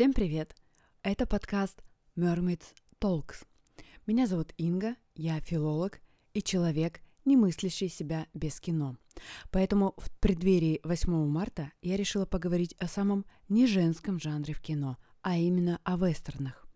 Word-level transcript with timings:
Всем 0.00 0.14
привет! 0.14 0.56
Это 1.02 1.26
подкаст 1.26 1.82
Mermaids 2.16 2.64
Talks. 3.02 3.44
Меня 4.06 4.26
зовут 4.26 4.54
Инга, 4.56 4.96
я 5.14 5.38
филолог 5.40 6.00
и 6.32 6.42
человек, 6.42 7.02
не 7.26 7.36
мыслящий 7.36 7.90
себя 7.90 8.26
без 8.32 8.60
кино. 8.60 8.96
Поэтому 9.50 9.92
в 9.98 10.10
преддверии 10.18 10.80
8 10.84 11.28
марта 11.28 11.70
я 11.82 11.98
решила 11.98 12.24
поговорить 12.24 12.74
о 12.78 12.88
самом 12.88 13.26
неженском 13.50 14.18
жанре 14.18 14.54
в 14.54 14.62
кино, 14.62 14.96
а 15.20 15.36
именно 15.36 15.78
о 15.84 15.98
вестернах. 15.98 16.66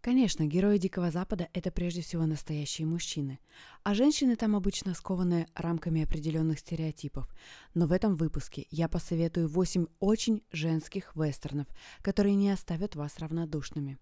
Конечно, 0.00 0.46
герои 0.46 0.78
Дикого 0.78 1.10
Запада– 1.10 1.48
это 1.52 1.70
прежде 1.70 2.00
всего 2.00 2.24
настоящие 2.24 2.86
мужчины, 2.86 3.38
а 3.82 3.92
женщины 3.92 4.34
там 4.34 4.56
обычно 4.56 4.94
скованы 4.94 5.46
рамками 5.54 6.02
определенных 6.02 6.60
стереотипов. 6.60 7.28
Но 7.74 7.86
в 7.86 7.92
этом 7.92 8.16
выпуске 8.16 8.66
я 8.70 8.88
посоветую 8.88 9.48
8 9.48 9.86
очень 9.98 10.42
женских 10.52 11.14
вестернов, 11.14 11.66
которые 12.00 12.34
не 12.34 12.50
оставят 12.50 12.96
вас 12.96 13.18
равнодушными. 13.18 13.98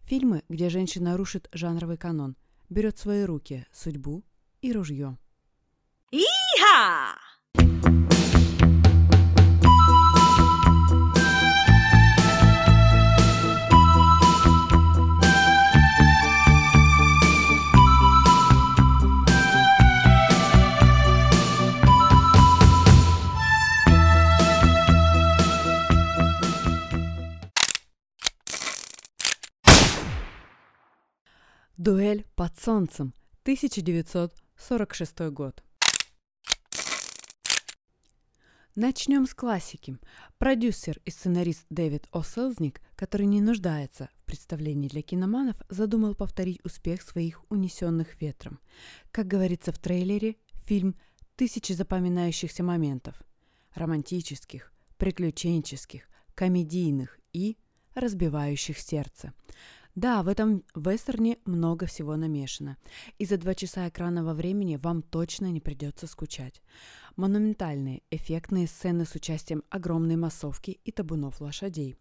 Фильмы, 0.00 0.42
где 0.48 0.70
женщина 0.70 1.16
рушит 1.16 1.48
жанровый 1.52 1.98
канон, 1.98 2.36
берет 2.68 2.98
в 2.98 3.02
свои 3.02 3.22
руки 3.22 3.64
судьбу 3.72 4.24
и 4.60 4.72
ружье. 4.72 5.18
Иха! 6.10 7.16
Дуэль 32.08 32.24
под 32.36 32.58
солнцем, 32.58 33.12
1946 33.42 35.20
год. 35.30 35.62
Начнем 38.74 39.26
с 39.26 39.34
классики. 39.34 39.98
Продюсер 40.38 41.02
и 41.04 41.10
сценарист 41.10 41.66
Дэвид 41.68 42.08
О'Селзник, 42.12 42.80
который 42.96 43.26
не 43.26 43.42
нуждается 43.42 44.08
в 44.14 44.24
представлении 44.24 44.88
для 44.88 45.02
киноманов, 45.02 45.56
задумал 45.68 46.14
повторить 46.14 46.64
успех 46.64 47.02
своих 47.02 47.44
«Унесенных 47.50 48.18
ветром». 48.22 48.58
Как 49.10 49.26
говорится 49.26 49.70
в 49.70 49.78
трейлере, 49.78 50.36
фильм 50.64 50.94
«Тысячи 51.36 51.74
запоминающихся 51.74 52.62
моментов»– 52.62 53.22
романтических, 53.74 54.72
приключенческих, 54.96 56.08
комедийных 56.34 57.18
и 57.34 57.58
разбивающих 57.94 58.78
сердце– 58.78 59.34
да, 59.98 60.22
в 60.22 60.28
этом 60.28 60.62
вестерне 60.76 61.38
много 61.44 61.86
всего 61.86 62.14
намешано. 62.14 62.76
И 63.18 63.24
за 63.24 63.36
два 63.36 63.54
часа 63.54 63.88
экранного 63.88 64.32
времени 64.32 64.76
вам 64.76 65.02
точно 65.02 65.46
не 65.50 65.60
придется 65.60 66.06
скучать. 66.06 66.62
Монументальные, 67.16 68.02
эффектные 68.12 68.68
сцены 68.68 69.04
с 69.04 69.16
участием 69.16 69.64
огромной 69.70 70.14
массовки 70.14 70.78
и 70.84 70.92
табунов 70.92 71.40
лошадей. 71.40 71.96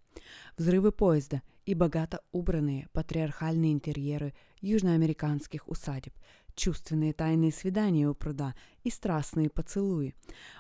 Взрывы 0.58 0.92
поезда 0.92 1.42
и 1.68 1.76
богато 1.76 2.22
убранные 2.32 2.88
патриархальные 2.94 3.74
интерьеры 3.74 4.34
южноамериканских 4.62 5.68
усадеб, 5.68 6.14
чувственные 6.56 7.12
тайные 7.12 7.52
свидания 7.52 8.08
у 8.08 8.16
пруда 8.16 8.56
и 8.86 8.90
страстные 8.90 9.50
поцелуи. 9.50 10.16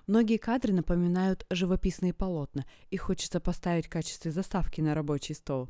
Многие 0.05 0.37
кадры 0.37 0.73
напоминают 0.73 1.45
живописные 1.49 2.13
полотна, 2.13 2.65
и 2.89 2.97
хочется 2.97 3.39
поставить 3.39 3.85
в 3.85 3.89
качестве 3.89 4.31
заставки 4.31 4.81
на 4.81 4.93
рабочий 4.93 5.33
стол. 5.33 5.69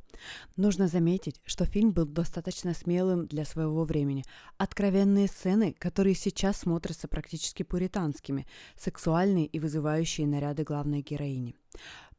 Нужно 0.56 0.88
заметить, 0.88 1.40
что 1.46 1.66
фильм 1.66 1.92
был 1.92 2.06
достаточно 2.06 2.74
смелым 2.74 3.28
для 3.28 3.46
своего 3.46 3.84
времени. 3.84 4.26
Откровенные 4.58 5.28
сцены, 5.28 5.76
которые 5.78 6.16
сейчас 6.16 6.58
смотрятся 6.58 7.08
практически 7.08 7.62
пуританскими, 7.62 8.48
сексуальные 8.76 9.46
и 9.46 9.60
вызывающие 9.60 10.26
наряды 10.26 10.64
главной 10.64 11.02
героини. 11.02 11.56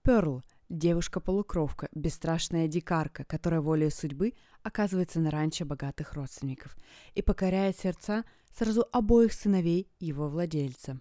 Перл– 0.02 0.44
Девушка-полукровка, 0.68 1.88
бесстрашная 1.94 2.68
дикарка, 2.68 3.24
которая 3.24 3.62
волей 3.62 3.90
судьбы 3.90 4.34
оказывается 4.62 5.18
на 5.18 5.30
ранчо 5.30 5.64
богатых 5.64 6.12
родственников 6.12 6.76
и 7.14 7.22
покоряет 7.22 7.78
сердца 7.78 8.24
сразу 8.54 8.86
обоих 8.92 9.32
сыновей 9.32 9.88
его 9.98 10.28
владельца, 10.28 11.00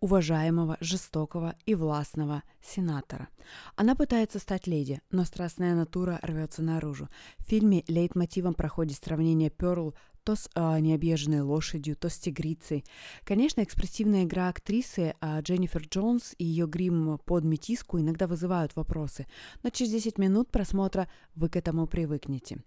уважаемого, 0.00 0.76
жестокого 0.80 1.56
и 1.66 1.74
властного 1.74 2.44
сенатора. 2.62 3.28
Она 3.74 3.96
пытается 3.96 4.38
стать 4.38 4.68
леди, 4.68 5.00
но 5.10 5.24
страстная 5.24 5.74
натура 5.74 6.20
рвется 6.22 6.62
наружу. 6.62 7.08
В 7.38 7.44
фильме 7.44 7.82
лейтмотивом 7.88 8.54
проходит 8.54 9.02
сравнение 9.02 9.50
Перл 9.50 9.96
то 10.28 10.36
с 10.36 10.50
а, 10.54 10.78
необъезженной 10.78 11.40
лошадью, 11.40 11.96
то 11.96 12.10
с 12.10 12.18
тигрицей. 12.18 12.84
Конечно, 13.24 13.62
экспрессивная 13.62 14.24
игра 14.24 14.50
актрисы 14.50 15.14
а, 15.22 15.40
Дженнифер 15.40 15.86
Джонс 15.88 16.34
и 16.36 16.44
ее 16.44 16.66
грим 16.66 17.18
под 17.24 17.44
метиску 17.44 17.98
иногда 17.98 18.26
вызывают 18.26 18.76
вопросы, 18.76 19.26
но 19.62 19.70
через 19.70 19.90
10 19.92 20.18
минут 20.18 20.50
просмотра 20.50 21.10
вы 21.34 21.48
к 21.48 21.56
этому 21.56 21.86
привыкнете. 21.86 22.58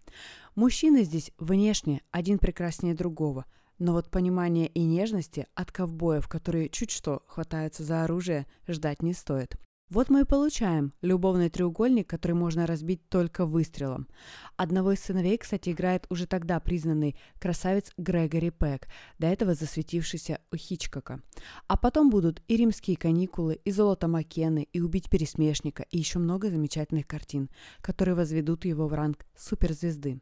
Мужчины 0.55 1.03
здесь 1.03 1.31
внешне 1.37 2.01
один 2.09 2.39
прекраснее 2.39 2.95
другого, 2.95 3.45
но 3.77 3.93
вот 3.93 4.09
понимания 4.09 4.65
и 4.65 4.83
нежности 4.83 5.45
от 5.53 5.71
ковбоев, 5.71 6.27
которые 6.27 6.67
чуть 6.67 6.89
что 6.89 7.21
хватаются 7.27 7.83
за 7.83 8.03
оружие, 8.03 8.47
ждать 8.67 9.03
не 9.03 9.13
стоит. 9.13 9.55
Вот 9.91 10.09
мы 10.09 10.21
и 10.21 10.23
получаем 10.23 10.93
любовный 11.01 11.49
треугольник, 11.49 12.09
который 12.09 12.31
можно 12.31 12.65
разбить 12.65 13.09
только 13.09 13.45
выстрелом. 13.45 14.07
Одного 14.55 14.93
из 14.93 15.01
сыновей, 15.01 15.37
кстати, 15.37 15.71
играет 15.71 16.05
уже 16.09 16.27
тогда 16.27 16.61
признанный 16.61 17.17
красавец 17.41 17.91
Грегори 17.97 18.51
Пэк, 18.51 18.87
до 19.19 19.27
этого 19.27 19.53
засветившийся 19.53 20.39
у 20.49 20.55
Хичкока. 20.55 21.19
А 21.67 21.75
потом 21.75 22.09
будут 22.09 22.41
и 22.47 22.55
римские 22.55 22.95
каникулы, 22.95 23.59
и 23.65 23.71
золото 23.71 24.07
Маккены, 24.07 24.69
и 24.71 24.79
убить 24.79 25.09
пересмешника, 25.09 25.83
и 25.91 25.97
еще 25.97 26.19
много 26.19 26.49
замечательных 26.49 27.05
картин, 27.05 27.49
которые 27.81 28.15
возведут 28.15 28.63
его 28.63 28.87
в 28.87 28.93
ранг 28.93 29.25
суперзвезды. 29.35 30.21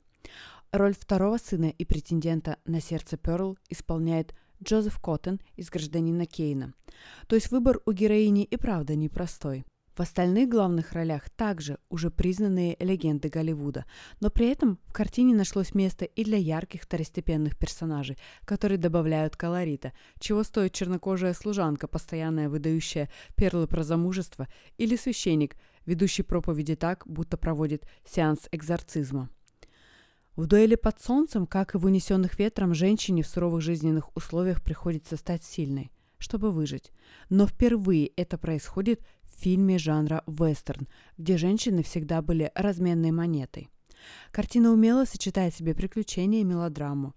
Роль 0.71 0.95
второго 0.95 1.37
сына 1.37 1.65
и 1.65 1.85
претендента 1.85 2.57
на 2.65 2.81
сердце 2.81 3.17
Перл 3.17 3.55
исполняет 3.69 4.33
Джозеф 4.63 4.99
Коттон 4.99 5.39
из 5.55 5.69
«Гражданина 5.69 6.25
Кейна». 6.25 6.73
То 7.27 7.35
есть 7.35 7.51
выбор 7.51 7.79
у 7.85 7.91
героини 7.91 8.43
и 8.43 8.57
правда 8.57 8.95
непростой. 8.95 9.65
В 9.99 10.01
остальных 10.01 10.47
главных 10.47 10.93
ролях 10.93 11.29
также 11.29 11.77
уже 11.89 12.09
признанные 12.09 12.77
легенды 12.79 13.27
Голливуда, 13.27 13.83
но 14.21 14.29
при 14.29 14.47
этом 14.47 14.79
в 14.87 14.93
картине 14.93 15.35
нашлось 15.35 15.75
место 15.75 16.05
и 16.05 16.23
для 16.23 16.37
ярких 16.37 16.83
второстепенных 16.83 17.57
персонажей, 17.57 18.17
которые 18.45 18.77
добавляют 18.77 19.35
колорита, 19.35 19.91
чего 20.17 20.43
стоит 20.43 20.71
чернокожая 20.71 21.33
служанка, 21.33 21.89
постоянная 21.89 22.47
выдающая 22.47 23.09
перлы 23.35 23.67
про 23.67 23.83
замужество, 23.83 24.47
или 24.77 24.95
священник, 24.95 25.57
ведущий 25.85 26.23
проповеди 26.23 26.77
так, 26.77 27.03
будто 27.05 27.35
проводит 27.35 27.83
сеанс 28.05 28.47
экзорцизма. 28.53 29.29
В 30.39 30.47
дуэли 30.47 30.75
под 30.75 31.01
солнцем, 31.01 31.45
как 31.45 31.75
и 31.75 31.77
в 31.77 31.83
унесенных 31.83 32.39
ветром, 32.39 32.73
женщине 32.73 33.23
в 33.23 33.27
суровых 33.27 33.61
жизненных 33.61 34.15
условиях 34.15 34.63
приходится 34.63 35.17
стать 35.17 35.43
сильной, 35.43 35.91
чтобы 36.17 36.53
выжить. 36.53 36.93
Но 37.29 37.45
впервые 37.45 38.07
это 38.15 38.37
происходит 38.37 39.01
в 39.23 39.41
фильме 39.41 39.77
жанра 39.77 40.23
вестерн, 40.27 40.87
где 41.17 41.35
женщины 41.35 41.83
всегда 41.83 42.21
были 42.21 42.53
разменной 42.55 43.11
монетой. 43.11 43.67
Картина 44.31 44.71
умело 44.71 45.03
сочетает 45.03 45.53
в 45.53 45.57
себе 45.57 45.75
приключения 45.75 46.39
и 46.39 46.45
мелодраму. 46.45 47.15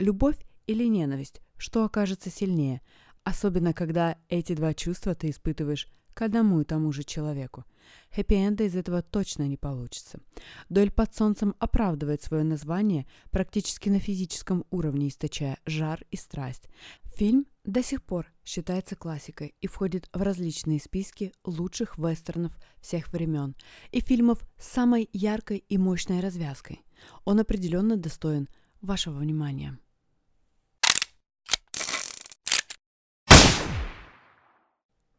Любовь 0.00 0.44
или 0.66 0.88
ненависть, 0.88 1.42
что 1.56 1.84
окажется 1.84 2.28
сильнее, 2.28 2.80
особенно 3.22 3.72
когда 3.72 4.18
эти 4.28 4.52
два 4.52 4.74
чувства 4.74 5.14
ты 5.14 5.30
испытываешь 5.30 5.86
к 6.12 6.22
одному 6.22 6.60
и 6.60 6.64
тому 6.64 6.90
же 6.90 7.04
человеку. 7.04 7.66
Хэппи-энда 8.10 8.64
из 8.64 8.76
этого 8.76 9.02
точно 9.02 9.48
не 9.48 9.56
получится. 9.56 10.20
Дуэль 10.68 10.90
под 10.90 11.14
солнцем 11.14 11.54
оправдывает 11.58 12.22
свое 12.22 12.44
название 12.44 13.06
практически 13.30 13.88
на 13.88 13.98
физическом 13.98 14.64
уровне, 14.70 15.08
источая 15.08 15.58
жар 15.66 16.04
и 16.10 16.16
страсть. 16.16 16.68
Фильм 17.16 17.46
до 17.64 17.82
сих 17.82 18.02
пор 18.02 18.32
считается 18.44 18.96
классикой 18.96 19.54
и 19.60 19.66
входит 19.66 20.08
в 20.12 20.22
различные 20.22 20.80
списки 20.80 21.32
лучших 21.44 21.98
вестернов 21.98 22.52
всех 22.80 23.12
времен 23.12 23.54
и 23.90 24.00
фильмов 24.00 24.40
с 24.58 24.68
самой 24.68 25.08
яркой 25.12 25.64
и 25.68 25.78
мощной 25.78 26.20
развязкой. 26.20 26.82
Он 27.24 27.40
определенно 27.40 27.96
достоин 27.96 28.48
вашего 28.80 29.18
внимания. 29.18 29.78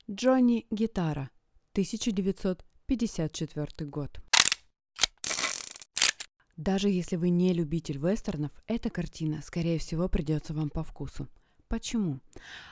Джонни 0.10 0.68
Гитара, 0.70 1.32
1954 1.76 3.90
год. 3.90 4.22
Даже 6.56 6.88
если 6.88 7.18
вы 7.18 7.28
не 7.28 7.52
любитель 7.52 7.98
вестернов, 7.98 8.54
эта 8.66 8.90
картина, 8.90 9.42
скорее 9.44 9.78
всего, 9.78 10.08
придется 10.08 10.54
вам 10.54 10.70
по 10.70 10.86
вкусу. 10.86 11.28
Почему? 11.68 12.22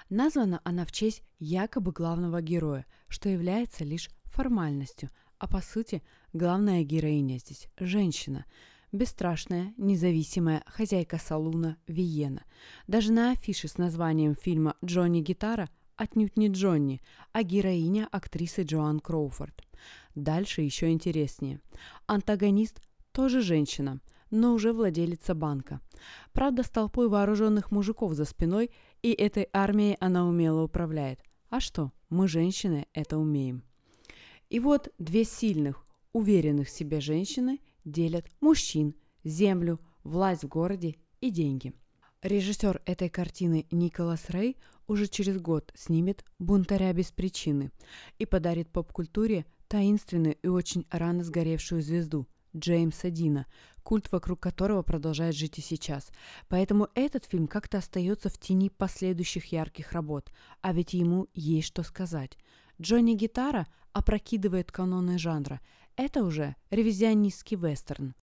Названа 0.10 0.62
она 0.64 0.86
в 0.86 0.94
честь 0.94 1.22
якобы 1.38 1.92
главного 1.92 2.42
героя, 2.42 2.86
что 3.10 3.28
является 3.28 3.84
лишь 3.84 4.10
формальностью, 4.24 5.10
А 5.38 5.50
по 5.50 5.62
сути, 5.62 6.02
главная 6.32 6.86
героиня 6.86 7.40
здесь– 7.40 7.68
женщина. 7.78 8.46
Бесстрашная, 8.94 9.74
независимая 9.76 10.64
хозяйка 10.66 11.18
салуна 11.18 11.76
Виена. 11.88 12.46
Даже 12.88 13.12
на 13.12 13.32
афише 13.32 13.68
с 13.68 13.78
названием 13.78 14.34
фильма 14.34 14.78
«Джонни 14.86 15.20
Гитара» 15.20 15.70
отнюдь 15.96 16.38
не 16.38 16.48
Джонни, 16.48 17.02
а 17.32 17.44
героиня 17.44 18.08
актрисы 18.12 18.64
Джоан 18.64 19.00
Кроуфорд. 19.00 19.64
Дальше 20.16 20.62
еще 20.62 20.92
интереснее. 20.92 21.60
Антагонист 22.08 22.82
тоже 23.12 23.42
женщина, 23.42 24.00
но 24.32 24.54
уже 24.54 24.74
владелица 24.74 25.36
банка. 25.36 25.80
Правда, 26.32 26.64
с 26.64 26.70
толпой 26.70 27.08
вооруженных 27.10 27.72
мужиков 27.72 28.14
за 28.14 28.26
спиной, 28.26 28.72
и 29.02 29.12
этой 29.12 29.48
армией 29.54 29.98
она 30.00 30.28
умело 30.28 30.64
управляет. 30.64 31.20
А 31.50 31.60
что, 31.60 31.92
мы 32.10 32.28
женщины 32.28 32.88
это 32.94 33.18
умеем. 33.18 33.64
И 34.50 34.60
вот 34.60 34.92
две 34.98 35.24
сильных, 35.24 35.86
уверенных 36.14 36.68
в 36.68 36.72
себе 36.72 37.00
женщины 37.00 37.60
делят 37.86 38.26
мужчин, 38.40 38.96
землю, 39.24 39.80
власть 40.04 40.44
в 40.44 40.48
городе 40.48 40.96
и 41.22 41.30
деньги. 41.30 41.74
Режиссер 42.22 42.82
этой 42.86 43.10
картины 43.10 43.68
Николас 43.70 44.30
Рей 44.30 44.58
уже 44.88 45.08
через 45.08 45.40
год 45.40 45.72
снимет 45.76 46.26
«Бунтаря 46.40 46.92
без 46.94 47.12
причины» 47.12 47.72
и 48.20 48.26
подарит 48.26 48.70
поп-культуре 48.70 49.46
таинственную 49.68 50.36
и 50.36 50.48
очень 50.48 50.86
рано 50.92 51.24
сгоревшую 51.24 51.82
звезду 51.82 52.28
Джеймса 52.56 53.10
Дина, 53.10 53.48
культ 53.84 54.12
вокруг 54.12 54.40
которого 54.40 54.84
продолжает 54.84 55.36
жить 55.36 55.58
и 55.58 55.62
сейчас. 55.62 56.12
Поэтому 56.48 56.90
этот 56.94 57.26
фильм 57.26 57.48
как-то 57.48 57.80
остается 57.80 58.30
в 58.30 58.38
тени 58.38 58.70
последующих 58.70 59.46
ярких 59.52 59.92
работ, 59.92 60.32
а 60.62 60.74
ведь 60.74 60.94
ему 60.94 61.28
есть 61.34 61.68
что 61.68 61.84
сказать. 61.84 62.38
Джонни 62.82 63.14
Гитара 63.14 63.68
опрокидывает 63.92 64.72
каноны 64.72 65.18
жанра. 65.18 65.62
Это 65.96 66.24
уже 66.24 66.56
ревизионистский 66.70 67.58
вестерн. 67.58 68.16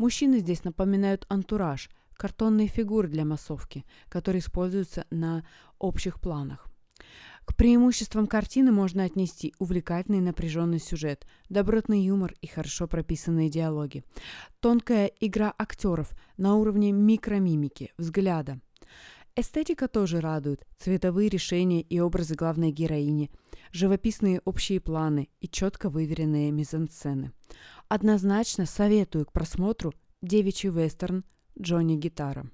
Мужчины 0.00 0.38
здесь 0.38 0.64
напоминают 0.64 1.26
антураж, 1.28 1.90
картонные 2.14 2.68
фигуры 2.68 3.06
для 3.06 3.26
массовки, 3.26 3.84
которые 4.08 4.40
используются 4.40 5.04
на 5.10 5.44
общих 5.78 6.22
планах. 6.22 6.68
К 7.44 7.54
преимуществам 7.54 8.26
картины 8.26 8.72
можно 8.72 9.04
отнести 9.04 9.52
увлекательный 9.58 10.22
напряженный 10.22 10.78
сюжет, 10.78 11.26
добротный 11.50 12.00
юмор 12.00 12.34
и 12.40 12.46
хорошо 12.46 12.86
прописанные 12.86 13.50
диалоги. 13.50 14.02
Тонкая 14.60 15.10
игра 15.20 15.52
актеров 15.58 16.12
на 16.38 16.54
уровне 16.54 16.92
микромимики, 16.92 17.92
взгляда. 17.98 18.58
Эстетика 19.36 19.88
тоже 19.88 20.20
радует. 20.20 20.66
Цветовые 20.78 21.28
решения 21.28 21.80
и 21.80 22.00
образы 22.00 22.34
главной 22.34 22.72
героини, 22.72 23.30
живописные 23.72 24.40
общие 24.44 24.80
планы 24.80 25.28
и 25.40 25.48
четко 25.48 25.88
выверенные 25.88 26.50
мизансцены. 26.50 27.32
Однозначно 27.88 28.66
советую 28.66 29.26
к 29.26 29.32
просмотру 29.32 29.94
девичий 30.20 30.68
вестерн 30.68 31.24
Джонни 31.58 31.96
Гитара. 31.96 32.50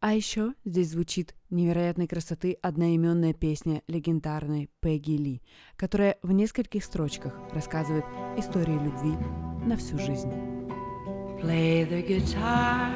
А 0.00 0.14
еще 0.14 0.54
здесь 0.64 0.90
звучит 0.90 1.36
невероятной 1.50 2.08
красоты 2.08 2.58
одноименная 2.60 3.34
песня 3.34 3.82
легендарной 3.86 4.68
Пегги 4.80 5.16
Ли, 5.16 5.42
которая 5.76 6.18
в 6.22 6.32
нескольких 6.32 6.82
строчках 6.82 7.38
рассказывает 7.52 8.04
историю 8.36 8.82
любви 8.82 9.12
на 9.64 9.76
всю 9.76 9.98
жизнь. 9.98 10.32
Play 11.40 11.88
the 11.88 12.04
guitar, 12.04 12.90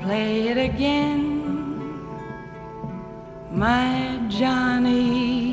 play 0.00 0.46
it 0.46 0.58
again, 0.58 1.27
my 3.50 4.20
Johnny. 4.28 5.48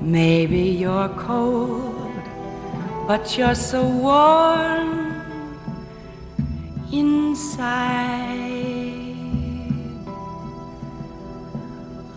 Maybe 0.00 0.62
you're 0.82 1.08
cold, 1.10 2.22
but 3.06 3.36
you're 3.38 3.54
so 3.54 3.86
warm 3.86 5.22
inside. 6.92 8.00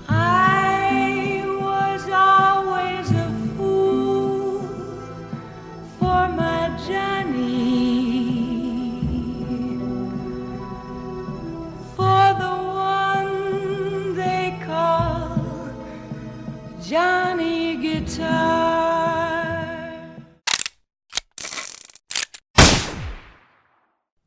I 0.10 0.63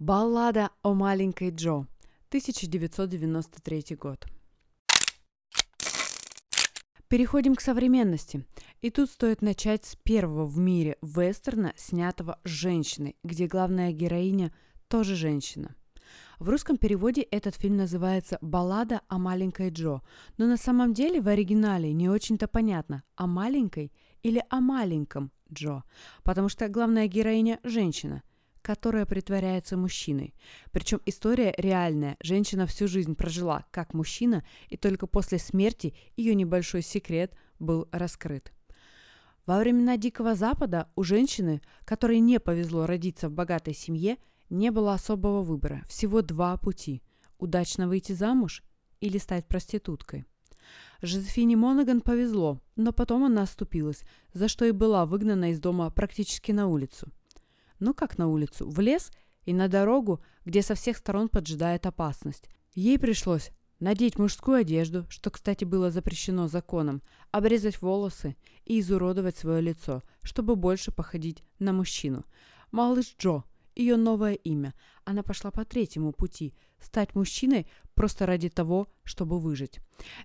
Баллада 0.06 0.70
о 0.85 0.94
маленькой 0.94 1.50
Джо. 1.50 1.85
1993 2.29 3.97
год. 3.97 4.25
Переходим 7.08 7.56
к 7.56 7.61
современности. 7.61 8.47
И 8.82 8.91
тут 8.91 9.11
стоит 9.11 9.43
начать 9.43 9.85
с 9.85 9.97
первого 9.97 10.47
в 10.47 10.58
мире 10.58 10.97
вестерна, 11.03 11.73
снятого 11.75 12.38
женщиной, 12.44 13.17
где 13.25 13.49
главная 13.49 13.91
героиня 13.91 14.55
тоже 14.87 15.17
женщина. 15.17 15.75
В 16.38 16.49
русском 16.50 16.76
переводе 16.76 17.23
этот 17.23 17.56
фильм 17.56 17.76
называется 17.76 18.38
«Баллада 18.41 19.00
о 19.09 19.19
маленькой 19.19 19.70
Джо», 19.70 20.02
но 20.38 20.47
на 20.47 20.56
самом 20.56 20.94
деле 20.94 21.20
в 21.20 21.26
оригинале 21.26 21.93
не 21.93 22.09
очень-то 22.09 22.47
понятно, 22.47 23.02
о 23.17 23.26
маленькой 23.26 23.91
или 24.23 24.41
о 24.50 24.61
маленьком 24.61 25.32
Джо, 25.52 25.82
потому 26.23 26.49
что 26.49 26.69
главная 26.69 27.09
героиня– 27.09 27.59
женщина, 27.64 28.23
которая 28.67 29.07
притворяется 29.07 29.77
мужчиной. 29.77 30.35
Причем 30.73 31.01
история 31.07 31.55
реальная. 31.57 32.17
Женщина 32.21 32.67
всю 32.67 32.88
жизнь 32.88 33.14
прожила 33.14 33.64
как 33.71 33.95
мужчина, 33.95 34.45
и 34.67 34.76
только 34.76 35.07
после 35.07 35.38
смерти 35.38 35.95
ее 36.17 36.35
небольшой 36.35 36.83
секрет 36.83 37.38
был 37.61 37.87
раскрыт. 37.93 38.52
Во 39.47 39.61
времена 39.61 39.97
Дикого 39.97 40.35
Запада 40.35 40.88
у 40.97 41.05
женщины, 41.05 41.62
которой 41.85 42.19
не 42.19 42.40
повезло 42.40 42.87
родиться 42.87 43.29
в 43.29 43.33
богатой 43.33 43.73
семье, 43.73 44.17
не 44.50 44.73
было 44.73 44.95
особого 44.95 45.43
выбора. 45.43 45.85
Всего 45.88 46.21
два 46.21 46.57
пути– 46.57 47.05
удачно 47.38 47.87
выйти 47.87 48.14
замуж 48.14 48.64
или 48.99 49.19
стать 49.19 49.47
проституткой. 49.47 50.25
Жозефине 51.02 51.55
Монаган 51.55 52.00
повезло, 52.00 52.61
но 52.75 52.90
потом 52.90 53.23
она 53.23 53.43
оступилась, 53.43 54.02
за 54.33 54.49
что 54.49 54.64
и 54.64 54.73
была 54.73 55.07
выгнана 55.07 55.52
из 55.52 55.61
дома 55.61 55.88
практически 55.90 56.50
на 56.50 56.67
улицу. 56.67 57.12
Ну 57.78 57.95
как 57.95 58.18
на 58.18 58.28
улицу? 58.28 58.68
В 58.68 58.80
лес 58.80 59.11
и 59.45 59.52
на 59.52 59.68
дорогу, 59.68 60.21
где 60.45 60.62
со 60.62 60.75
всех 60.75 60.97
сторон 60.97 61.28
поджидает 61.28 61.87
опасность. 61.87 62.49
Ей 62.75 62.99
пришлось 62.99 63.50
надеть 63.80 64.18
мужскую 64.18 64.59
одежду, 64.59 65.06
что, 65.09 65.30
кстати, 65.30 65.64
было 65.64 65.90
запрещено 65.90 66.49
законом, 66.49 67.02
обрезать 67.30 67.80
волосы 67.83 68.37
и 68.64 68.80
изуродовать 68.80 69.37
свое 69.37 69.61
лицо, 69.61 70.02
чтобы 70.23 70.56
больше 70.56 70.92
походить 70.92 71.42
на 71.59 71.73
мужчину. 71.73 72.25
Малыш 72.73 73.14
Джо– 73.18 73.45
ее 73.76 73.97
новое 73.97 74.35
имя. 74.35 74.75
Она 75.04 75.23
пошла 75.23 75.50
по 75.50 75.64
третьему 75.64 76.12
пути– 76.12 76.54
стать 76.80 77.14
мужчиной 77.14 77.66
просто 77.95 78.26
ради 78.26 78.49
того, 78.49 78.88
чтобы 79.04 79.38
выжить. 79.38 79.80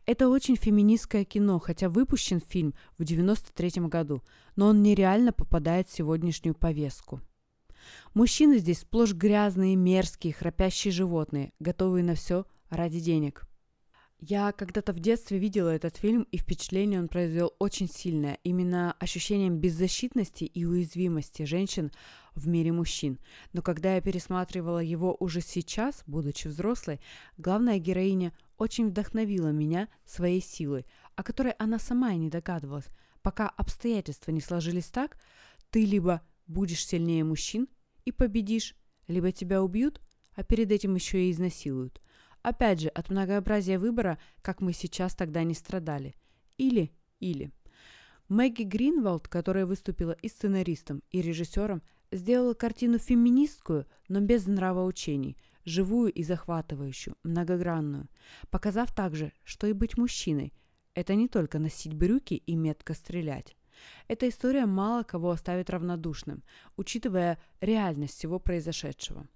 Это 0.05 0.29
очень 0.29 0.55
феминистское 0.55 1.23
кино, 1.25 1.59
хотя 1.59 1.89
выпущен 1.89 2.39
фильм 2.39 2.73
в 2.97 3.03
93 3.03 3.87
году, 3.87 4.21
но 4.55 4.67
он 4.67 4.81
нереально 4.81 5.31
попадает 5.33 5.87
в 5.87 5.93
сегодняшнюю 5.93 6.55
повестку. 6.55 7.21
Мужчины 8.13 8.57
здесь 8.57 8.79
сплошь 8.79 9.13
грязные, 9.13 9.77
мерзкие, 9.77 10.33
храпящие 10.33 10.91
животные, 10.91 11.53
готовые 11.59 12.03
на 12.03 12.15
все 12.15 12.45
ради 12.69 12.99
денег. 12.99 13.47
Я 14.19 14.51
когда-то 14.51 14.91
в 14.91 14.99
детстве 14.99 15.39
видела 15.39 15.69
этот 15.69 15.95
фильм, 15.95 16.27
и 16.29 16.37
впечатление 16.37 16.99
он 16.99 17.07
произвел 17.07 17.53
очень 17.57 17.87
сильное. 17.87 18.37
Именно 18.43 18.91
ощущением 18.99 19.59
беззащитности 19.59 20.43
и 20.43 20.65
уязвимости 20.65 21.43
женщин 21.43 21.89
в 22.35 22.49
мире 22.49 22.73
мужчин. 22.73 23.17
Но 23.53 23.61
когда 23.61 23.95
я 23.95 24.01
пересматривала 24.01 24.79
его 24.79 25.15
уже 25.19 25.39
сейчас, 25.39 26.03
будучи 26.05 26.49
взрослой, 26.49 26.99
главная 27.37 27.79
героиня 27.79 28.33
очень 28.57 28.89
вдохновила 28.89 29.47
меня 29.47 29.87
своей 30.05 30.41
силой, 30.41 30.85
о 31.15 31.23
которой 31.23 31.53
она 31.53 31.79
сама 31.79 32.11
и 32.11 32.17
не 32.17 32.29
догадывалась. 32.29 32.89
Пока 33.21 33.47
обстоятельства 33.47 34.31
не 34.31 34.41
сложились 34.41 34.87
так, 34.87 35.17
ты 35.69 35.85
либо 35.85 36.21
будешь 36.45 36.85
сильнее 36.85 37.23
мужчин 37.23 37.69
и 38.05 38.11
победишь, 38.11 38.75
либо 39.07 39.31
тебя 39.31 39.63
убьют, 39.63 40.01
а 40.33 40.43
перед 40.43 40.71
этим 40.71 40.95
еще 40.95 41.25
и 41.25 41.31
изнасилуют. 41.31 42.01
Опять 42.41 42.81
же, 42.81 42.87
от 42.89 43.09
многообразия 43.09 43.77
выбора, 43.77 44.19
как 44.41 44.61
мы 44.61 44.73
сейчас 44.73 45.13
тогда 45.15 45.43
не 45.43 45.53
страдали. 45.53 46.15
Или, 46.57 46.91
или. 47.19 47.51
Мэгги 48.29 48.63
Гринвалд, 48.63 49.27
которая 49.27 49.65
выступила 49.65 50.13
и 50.13 50.27
сценаристом, 50.27 51.03
и 51.11 51.21
режиссером, 51.21 51.83
сделала 52.11 52.53
картину 52.53 52.97
феминистскую, 52.97 53.85
но 54.07 54.21
без 54.21 54.47
нравоучений, 54.47 55.37
живую 55.65 56.11
и 56.11 56.23
захватывающую, 56.23 57.15
многогранную, 57.23 58.07
показав 58.49 58.93
также, 58.95 59.33
что 59.43 59.67
и 59.67 59.73
быть 59.73 59.97
мужчиной– 59.97 60.53
это 60.93 61.15
не 61.15 61.27
только 61.27 61.59
носить 61.59 61.93
брюки 61.93 62.33
и 62.33 62.55
метко 62.55 62.93
стрелять. 62.93 63.55
Эта 64.07 64.27
история 64.29 64.65
мало 64.65 65.03
кого 65.03 65.31
оставит 65.31 65.69
равнодушным, 65.69 66.43
учитывая 66.77 67.39
реальность 67.59 68.17
всего 68.17 68.39
произошедшего. 68.39 69.27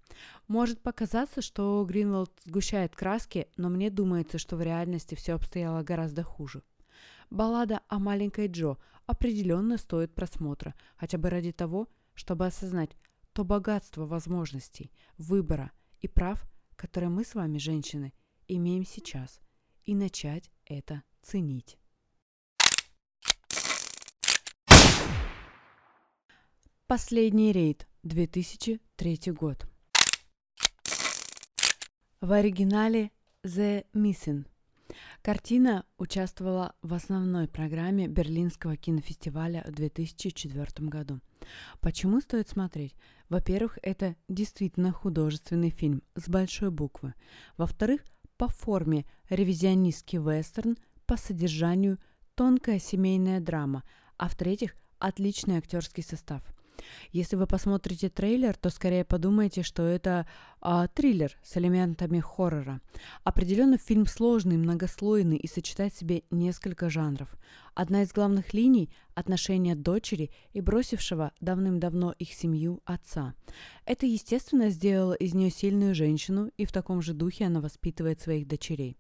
Может 0.48 0.82
показаться, 0.82 1.42
что 1.42 1.84
Гринволд 1.86 2.32
сгущает 2.46 2.96
краски, 2.96 3.48
но 3.58 3.70
мне 3.70 3.90
думается, 3.90 4.38
что 4.38 4.56
в 4.56 4.62
реальности 4.62 5.16
все 5.16 5.34
обстояло 5.34 5.84
гораздо 5.84 6.24
хуже. 6.24 6.62
Баллада 7.30 7.82
о 7.88 8.00
маленькой 8.00 8.48
Джо 8.48 8.78
определенно 9.06 9.78
стоит 9.78 10.14
просмотра, 10.14 10.76
хотя 10.96 11.18
бы 11.18 11.30
ради 11.30 11.52
того, 11.52 11.88
чтобы 12.14 12.46
осознать 12.46 12.96
то 13.34 13.44
богатство 13.44 14.06
возможностей, 14.06 14.92
выбора 15.18 15.72
и 16.00 16.08
прав, 16.08 16.46
которые 16.76 17.10
мы 17.10 17.26
с 17.26 17.36
вами, 17.36 17.58
женщины, 17.58 18.14
имеем 18.48 18.86
сейчас, 18.86 19.40
и 19.86 19.94
начать 19.94 20.50
это 20.66 21.04
ценить. 21.22 21.78
Последний 26.88 27.52
рейд, 27.52 27.88
2003 28.04 29.32
год. 29.32 29.66
В 32.22 32.32
оригинале 32.32 33.10
The 33.44 33.88
Missing. 33.96 34.46
Картина 35.24 35.88
участвовала 35.98 36.76
в 36.84 36.94
основной 36.94 37.48
программе 37.48 38.08
Берлинского 38.08 38.78
кинофестиваля 38.78 39.64
в 39.66 39.72
2004 39.72 40.88
году. 40.88 41.22
Почему 41.80 42.22
стоит 42.22 42.50
смотреть? 42.50 42.94
Во-первых, 43.30 43.80
это 43.82 44.16
действительно 44.30 44.92
художественный 44.92 45.72
фильм 45.72 46.04
с 46.14 46.30
большой 46.30 46.70
буквы. 46.70 47.16
Во-вторых, 47.58 48.02
по 48.38 48.48
форме 48.48 49.08
ревизионистский 49.30 50.20
вестерн, 50.20 50.78
по 51.08 51.18
содержанию 51.18 51.98
тонкая 52.36 52.78
семейная 52.78 53.40
драма, 53.40 53.82
а 54.18 54.30
в-третьих, 54.30 54.76
отличный 55.00 55.58
актерский 55.58 56.04
состав– 56.04 56.44
если 57.12 57.36
вы 57.36 57.48
посмотрите 57.48 58.10
трейлер, 58.10 58.56
то 58.56 58.70
скорее 58.70 59.06
подумайте, 59.06 59.64
что 59.64 59.84
это 59.84 60.28
а, 60.62 60.88
триллер 60.88 61.38
с 61.44 61.58
элементами 61.58 62.20
хоррора. 62.20 62.82
Определенно 63.24 63.78
фильм 63.78 64.06
сложный, 64.06 64.58
многослойный 64.58 65.38
и 65.38 65.48
сочетает 65.48 65.94
в 65.94 66.00
себе 66.00 66.24
несколько 66.32 66.90
жанров. 66.90 67.36
Одна 67.74 68.04
из 68.04 68.12
главных 68.14 68.54
линий– 68.54 68.90
отношения 69.16 69.76
дочери 69.76 70.30
и 70.54 70.62
бросившего 70.62 71.32
давным-давно 71.40 72.14
их 72.20 72.34
семью 72.34 72.82
отца. 72.86 73.34
Это, 73.86 74.06
естественно, 74.06 74.70
сделало 74.70 75.14
из 75.14 75.34
нее 75.34 75.50
сильную 75.50 75.96
женщину, 75.96 76.52
и 76.58 76.66
в 76.66 76.72
таком 76.72 77.02
же 77.02 77.14
духе 77.14 77.46
она 77.46 77.62
воспитывает 77.62 78.22
своих 78.22 78.48
дочерей. 78.48 78.98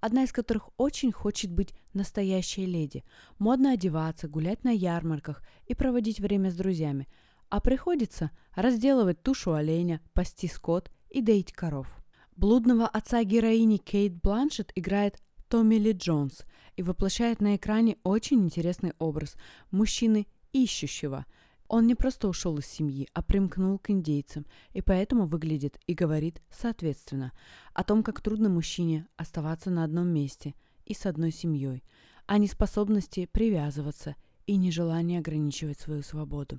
Одна 0.00 0.24
из 0.24 0.32
которых 0.32 0.70
очень 0.76 1.12
хочет 1.12 1.50
быть 1.50 1.74
настоящей 1.94 2.66
леди, 2.66 3.04
модно 3.38 3.72
одеваться, 3.72 4.28
гулять 4.28 4.64
на 4.64 4.70
ярмарках 4.70 5.42
и 5.66 5.74
проводить 5.74 6.20
время 6.20 6.50
с 6.50 6.54
друзьями, 6.54 7.08
а 7.50 7.60
приходится 7.60 8.30
разделывать 8.54 9.22
тушу 9.22 9.52
оленя, 9.52 10.00
пасти 10.12 10.48
скот 10.48 10.90
и 11.10 11.20
доить 11.20 11.52
коров. 11.52 11.88
Блудного 12.36 12.86
отца 12.86 13.22
героини 13.22 13.76
Кейт 13.76 14.20
Бланшет 14.20 14.72
играет 14.74 15.22
Томми 15.48 15.76
Ли 15.76 15.92
Джонс 15.92 16.44
и 16.76 16.82
воплощает 16.82 17.40
на 17.40 17.54
экране 17.54 17.96
очень 18.02 18.42
интересный 18.42 18.92
образ 18.98 19.36
мужчины 19.70 20.26
ищущего. 20.52 21.26
Он 21.68 21.86
не 21.86 21.94
просто 21.94 22.28
ушел 22.28 22.58
из 22.58 22.66
семьи, 22.66 23.08
а 23.14 23.22
примкнул 23.22 23.78
к 23.78 23.90
индейцам, 23.90 24.46
и 24.72 24.82
поэтому 24.82 25.26
выглядит 25.26 25.78
и 25.86 25.94
говорит 25.94 26.42
соответственно 26.50 27.32
о 27.72 27.84
том, 27.84 28.02
как 28.02 28.20
трудно 28.20 28.48
мужчине 28.48 29.06
оставаться 29.16 29.70
на 29.70 29.84
одном 29.84 30.08
месте 30.08 30.54
и 30.84 30.94
с 30.94 31.06
одной 31.06 31.30
семьей, 31.30 31.84
о 32.26 32.38
неспособности 32.38 33.26
привязываться 33.26 34.16
и 34.46 34.56
нежелании 34.56 35.18
ограничивать 35.18 35.78
свою 35.78 36.02
свободу, 36.02 36.58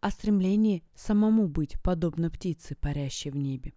о 0.00 0.10
стремлении 0.10 0.84
самому 0.94 1.48
быть 1.48 1.80
подобно 1.82 2.30
птице, 2.30 2.76
парящей 2.76 3.30
в 3.30 3.36
небе. 3.36 3.72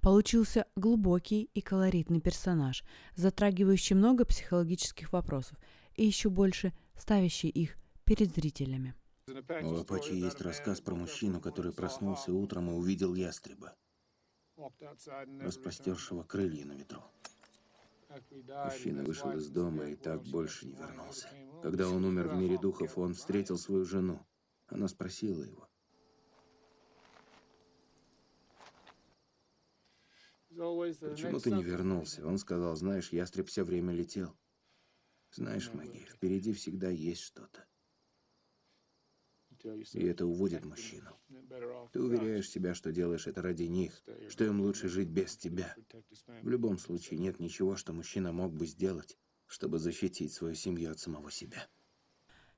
Получился 0.00 0.66
глубокий 0.76 1.50
и 1.54 1.60
колоритный 1.60 2.20
персонаж, 2.20 2.84
затрагивающий 3.14 3.94
много 3.96 4.24
психологических 4.24 5.12
вопросов 5.12 5.58
и 5.94 6.04
еще 6.04 6.28
больше 6.28 6.72
ставящий 6.96 7.48
их 7.48 7.76
перед 8.04 8.34
зрителями. 8.34 8.94
У 9.28 9.76
Апачи 9.76 10.12
есть 10.12 10.40
рассказ 10.40 10.80
про 10.80 10.94
мужчину, 10.94 11.40
который 11.40 11.72
проснулся 11.72 12.32
утром 12.32 12.70
и 12.70 12.74
увидел 12.74 13.14
ястреба, 13.14 13.76
распростершего 15.40 16.24
крылья 16.24 16.64
на 16.64 16.72
ветру. 16.72 17.02
Мужчина 18.64 19.04
вышел 19.04 19.30
из 19.32 19.48
дома 19.50 19.84
и 19.84 19.94
так 19.94 20.22
больше 20.24 20.66
не 20.66 20.74
вернулся. 20.74 21.28
Когда 21.62 21.88
он 21.88 22.04
умер 22.04 22.28
в 22.28 22.36
мире 22.36 22.58
духов, 22.58 22.98
он 22.98 23.14
встретил 23.14 23.56
свою 23.56 23.84
жену. 23.84 24.18
Она 24.70 24.88
спросила 24.88 25.42
его. 25.42 25.68
Почему 30.48 31.40
ты 31.40 31.50
не 31.50 31.62
вернулся? 31.62 32.26
Он 32.26 32.38
сказал, 32.38 32.74
знаешь, 32.76 33.12
ястреб 33.12 33.48
все 33.48 33.64
время 33.64 33.92
летел. 33.92 34.36
Знаешь, 35.32 35.72
Мэгги, 35.72 36.06
впереди 36.08 36.52
всегда 36.52 36.88
есть 36.88 37.22
что-то. 37.22 37.66
И 39.92 40.04
это 40.04 40.26
уводит 40.26 40.64
мужчину. 40.64 41.16
Ты 41.92 42.00
уверяешь 42.00 42.48
себя, 42.48 42.74
что 42.74 42.92
делаешь 42.92 43.26
это 43.26 43.42
ради 43.42 43.64
них, 43.64 44.02
что 44.28 44.44
им 44.44 44.60
лучше 44.60 44.88
жить 44.88 45.08
без 45.08 45.36
тебя. 45.36 45.76
В 46.42 46.48
любом 46.48 46.78
случае 46.78 47.20
нет 47.20 47.38
ничего, 47.40 47.76
что 47.76 47.92
мужчина 47.92 48.32
мог 48.32 48.54
бы 48.54 48.66
сделать, 48.66 49.18
чтобы 49.46 49.78
защитить 49.78 50.32
свою 50.32 50.54
семью 50.54 50.90
от 50.90 50.98
самого 50.98 51.30
себя. 51.30 51.68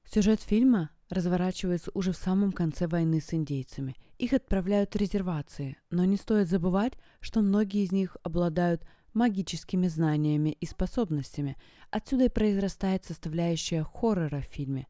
Сюжет 0.04 0.40
фильма 0.40 0.90
разворачивается 1.08 1.90
уже 1.94 2.12
в 2.12 2.16
самом 2.16 2.52
конце 2.52 2.86
войны 2.86 3.20
с 3.20 3.32
индейцами. 3.34 3.96
Их 4.18 4.32
отправляют 4.32 4.94
в 4.94 4.98
резервации, 4.98 5.76
но 5.90 6.04
не 6.04 6.16
стоит 6.16 6.48
забывать, 6.48 6.94
что 7.20 7.40
многие 7.40 7.84
из 7.84 7.92
них 7.92 8.16
обладают 8.22 8.86
магическими 9.14 9.88
знаниями 9.88 10.50
и 10.60 10.66
способностями. 10.66 11.56
Отсюда 11.90 12.24
и 12.24 12.28
произрастает 12.28 13.04
составляющая 13.04 13.84
хоррора 13.84 14.40
в 14.40 14.44
фильме. 14.44 14.86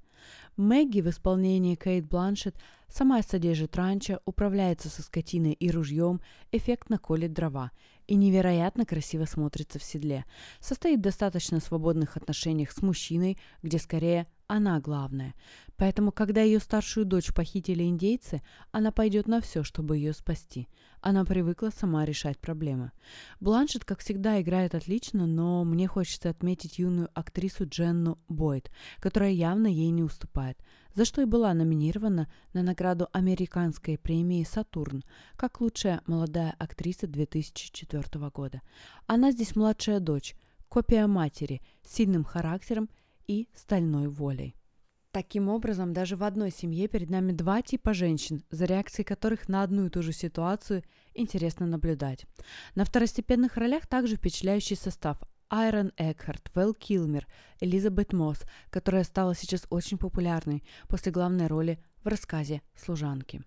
Мэгги 0.56 1.00
в 1.00 1.08
исполнении 1.08 1.74
Кейт 1.74 2.06
Бланшет 2.06 2.56
сама 2.88 3.22
содержит 3.22 3.74
ранчо, 3.76 4.20
управляется 4.24 4.88
со 4.88 5.02
скотиной 5.02 5.52
и 5.52 5.70
ружьем, 5.70 6.20
эффектно 6.52 6.98
колет 6.98 7.32
дрова 7.32 7.72
и 8.06 8.14
невероятно 8.14 8.84
красиво 8.84 9.24
смотрится 9.24 9.78
в 9.78 9.82
седле. 9.82 10.24
Состоит 10.60 10.98
в 10.98 11.02
достаточно 11.02 11.60
свободных 11.60 12.16
отношениях 12.16 12.72
с 12.72 12.82
мужчиной, 12.82 13.38
где 13.62 13.78
скорее 13.78 14.26
она 14.46 14.80
главная. 14.80 15.34
Поэтому, 15.82 16.12
когда 16.12 16.42
ее 16.42 16.60
старшую 16.60 17.04
дочь 17.04 17.34
похитили 17.34 17.82
индейцы, 17.82 18.40
она 18.70 18.92
пойдет 18.92 19.26
на 19.26 19.40
все, 19.40 19.64
чтобы 19.64 19.96
ее 19.96 20.12
спасти. 20.12 20.68
Она 21.00 21.24
привыкла 21.24 21.70
сама 21.76 22.04
решать 22.04 22.38
проблемы. 22.38 22.92
Бланшет, 23.40 23.84
как 23.84 23.98
всегда, 23.98 24.40
играет 24.40 24.76
отлично, 24.76 25.26
но 25.26 25.64
мне 25.64 25.88
хочется 25.88 26.30
отметить 26.30 26.78
юную 26.78 27.10
актрису 27.14 27.66
Дженну 27.66 28.20
Бойд, 28.28 28.70
которая 29.00 29.32
явно 29.32 29.66
ей 29.66 29.90
не 29.90 30.04
уступает, 30.04 30.56
за 30.94 31.04
что 31.04 31.20
и 31.20 31.24
была 31.24 31.52
номинирована 31.52 32.32
на 32.52 32.62
награду 32.62 33.08
американской 33.12 33.98
премии 33.98 34.44
«Сатурн» 34.44 35.02
как 35.34 35.60
лучшая 35.60 36.00
молодая 36.06 36.54
актриса 36.60 37.08
2004 37.08 38.30
года. 38.30 38.62
Она 39.08 39.32
здесь 39.32 39.56
младшая 39.56 39.98
дочь, 39.98 40.36
копия 40.68 41.08
матери, 41.08 41.60
с 41.84 41.92
сильным 41.92 42.22
характером 42.22 42.88
и 43.26 43.48
стальной 43.56 44.06
волей. 44.06 44.54
Таким 45.12 45.50
образом, 45.50 45.92
даже 45.92 46.16
в 46.16 46.24
одной 46.24 46.50
семье 46.50 46.88
перед 46.88 47.10
нами 47.10 47.32
два 47.32 47.60
типа 47.60 47.92
женщин, 47.92 48.42
за 48.50 48.64
реакцией 48.64 49.04
которых 49.04 49.46
на 49.46 49.62
одну 49.62 49.86
и 49.86 49.90
ту 49.90 50.02
же 50.02 50.10
ситуацию 50.12 50.82
интересно 51.12 51.66
наблюдать. 51.66 52.24
На 52.74 52.86
второстепенных 52.86 53.58
ролях 53.58 53.86
также 53.86 54.16
впечатляющий 54.16 54.74
состав 54.74 55.18
Айрон 55.50 55.92
Экхарт, 55.98 56.50
Вэл 56.54 56.72
Килмер, 56.72 57.26
Элизабет 57.60 58.14
Мосс, 58.14 58.40
которая 58.70 59.04
стала 59.04 59.34
сейчас 59.34 59.66
очень 59.68 59.98
популярной 59.98 60.64
после 60.88 61.12
главной 61.12 61.46
роли 61.46 61.78
в 62.02 62.08
рассказе 62.08 62.62
«Служанки». 62.74 63.42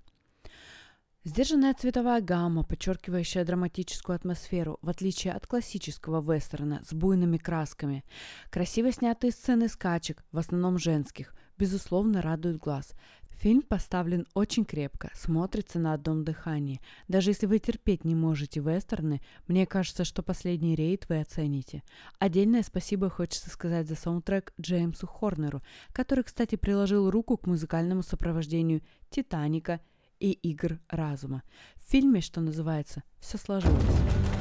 Сдержанная 1.23 1.73
цветовая 1.73 2.21
гамма, 2.21 2.63
подчеркивающая 2.63 3.43
драматическую 3.43 4.15
атмосферу, 4.15 4.77
в 4.83 4.89
отличие 4.89 5.33
от 5.33 5.47
классического 5.47 6.21
вестерна 6.21 6.83
с 6.85 6.93
буйными 6.93 7.37
красками. 7.37 8.03
Красиво 8.51 8.91
снятые 8.91 9.31
сцены 9.31 9.67
скачек, 9.67 10.23
в 10.31 10.37
основном 10.37 10.77
женских, 10.77 11.33
безусловно, 11.57 12.21
радуют 12.21 12.57
глаз. 12.57 12.93
Фильм 13.37 13.61
поставлен 13.61 14.25
очень 14.33 14.63
крепко, 14.63 15.11
смотрится 15.13 15.77
на 15.77 15.93
одном 15.93 16.23
дыхании. 16.23 16.79
Даже 17.09 17.31
если 17.31 17.47
вы 17.47 17.59
терпеть 17.59 18.05
не 18.05 18.15
можете 18.15 18.61
вестерны, 18.61 19.21
мне 19.47 19.65
кажется, 19.65 20.05
что 20.05 20.23
последний 20.23 20.75
рейд 20.75 21.07
вы 21.09 21.19
оцените. 21.19 21.83
Отдельное 22.17 22.63
спасибо 22.63 23.09
хочется 23.09 23.49
сказать 23.49 23.87
за 23.87 23.95
саундтрек 23.95 24.53
Джеймсу 24.59 25.05
Хорнеру, 25.05 25.61
который, 25.91 26.23
кстати, 26.23 26.55
приложил 26.55 27.09
руку 27.11 27.35
к 27.37 27.45
музыкальному 27.45 28.03
сопровождению 28.03 28.81
«Титаника» 29.09 29.81
и 30.19 30.31
«Игр 30.31 30.79
разума». 30.87 31.43
В 31.75 31.91
фильме, 31.91 32.21
что 32.21 32.39
называется, 32.39 33.03
все 33.19 33.37
сложилось. 33.37 34.34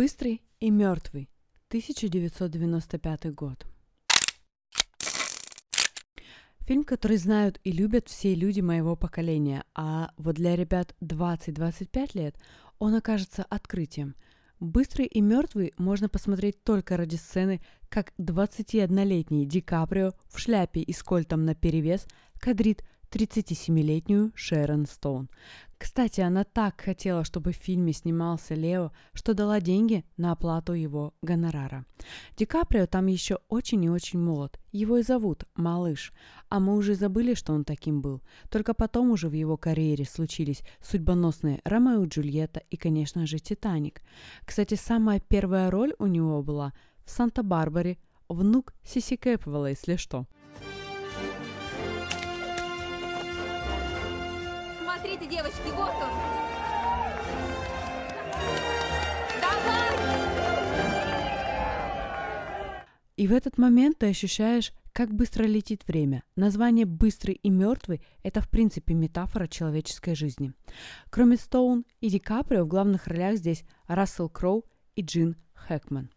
Быстрый 0.00 0.42
и 0.60 0.70
мертвый. 0.70 1.28
1995 1.70 3.34
год. 3.34 3.66
Фильм, 6.60 6.84
который 6.84 7.16
знают 7.16 7.58
и 7.64 7.72
любят 7.72 8.06
все 8.06 8.36
люди 8.36 8.60
моего 8.60 8.94
поколения, 8.94 9.64
а 9.74 10.12
вот 10.16 10.36
для 10.36 10.54
ребят 10.54 10.94
20-25 11.00 12.10
лет 12.14 12.36
он 12.78 12.94
окажется 12.94 13.42
открытием. 13.42 14.14
«Быстрый 14.60 15.06
и 15.06 15.20
мертвый» 15.20 15.74
можно 15.78 16.08
посмотреть 16.08 16.62
только 16.62 16.96
ради 16.96 17.16
сцены, 17.16 17.60
как 17.88 18.12
21-летний 18.20 19.46
Ди 19.46 19.60
Каприо 19.60 20.12
в 20.28 20.38
шляпе 20.38 20.80
и 20.80 20.92
с 20.92 21.02
кольтом 21.02 21.44
наперевес 21.44 22.06
кадрит 22.38 22.84
37-летнюю 23.10 24.32
Шерон 24.34 24.86
Стоун. 24.86 25.28
Кстати, 25.78 26.20
она 26.20 26.42
так 26.42 26.80
хотела, 26.80 27.24
чтобы 27.24 27.52
в 27.52 27.56
фильме 27.56 27.92
снимался 27.92 28.54
Лео, 28.54 28.90
что 29.12 29.32
дала 29.32 29.60
деньги 29.60 30.04
на 30.16 30.32
оплату 30.32 30.72
его 30.72 31.14
гонорара. 31.22 31.86
Ди 32.36 32.46
Каприо 32.46 32.86
там 32.86 33.06
еще 33.06 33.38
очень 33.48 33.84
и 33.84 33.88
очень 33.88 34.18
молод. 34.18 34.58
Его 34.72 34.98
и 34.98 35.02
зовут 35.02 35.44
Малыш. 35.54 36.12
А 36.48 36.58
мы 36.58 36.76
уже 36.76 36.94
забыли, 36.96 37.34
что 37.34 37.52
он 37.52 37.64
таким 37.64 38.00
был. 38.00 38.22
Только 38.50 38.74
потом 38.74 39.12
уже 39.12 39.28
в 39.28 39.34
его 39.34 39.56
карьере 39.56 40.04
случились 40.04 40.62
судьбоносные 40.82 41.60
Ромео 41.64 42.04
и 42.04 42.08
Джульетта 42.08 42.62
и, 42.70 42.76
конечно 42.76 43.24
же, 43.26 43.38
Титаник. 43.38 44.02
Кстати, 44.44 44.74
самая 44.74 45.20
первая 45.20 45.70
роль 45.70 45.94
у 45.98 46.06
него 46.06 46.42
была 46.42 46.72
в 47.04 47.10
Санта-Барбаре, 47.10 47.98
внук 48.28 48.74
Сиси 48.84 49.16
Кэпвелла, 49.16 49.66
если 49.66 49.94
что. 49.94 50.26
Девочки, 55.28 55.68
вот 55.74 55.90
он. 55.90 56.10
Давай! 59.40 59.88
И 63.16 63.26
в 63.26 63.32
этот 63.32 63.58
момент 63.58 63.98
ты 63.98 64.06
ощущаешь, 64.06 64.72
как 64.92 65.14
быстро 65.14 65.44
летит 65.44 65.86
время. 65.86 66.24
Название 66.34 66.86
«быстрый» 66.86 67.34
и 67.34 67.50
«мертвый»— 67.50 68.00
это 68.22 68.40
в 68.40 68.48
принципе 68.48 68.94
метафора 68.94 69.46
человеческой 69.46 70.14
жизни. 70.14 70.52
Кроме 71.10 71.36
Стоун 71.36 71.84
и 72.00 72.08
Ди 72.08 72.18
Каприо 72.18 72.64
в 72.64 72.68
главных 72.68 73.06
ролях 73.06 73.36
здесь 73.36 73.64
Рассел 73.86 74.28
Кроу 74.28 74.64
и 74.96 75.02
Джин 75.02 75.36
Хэкман. 75.54 76.10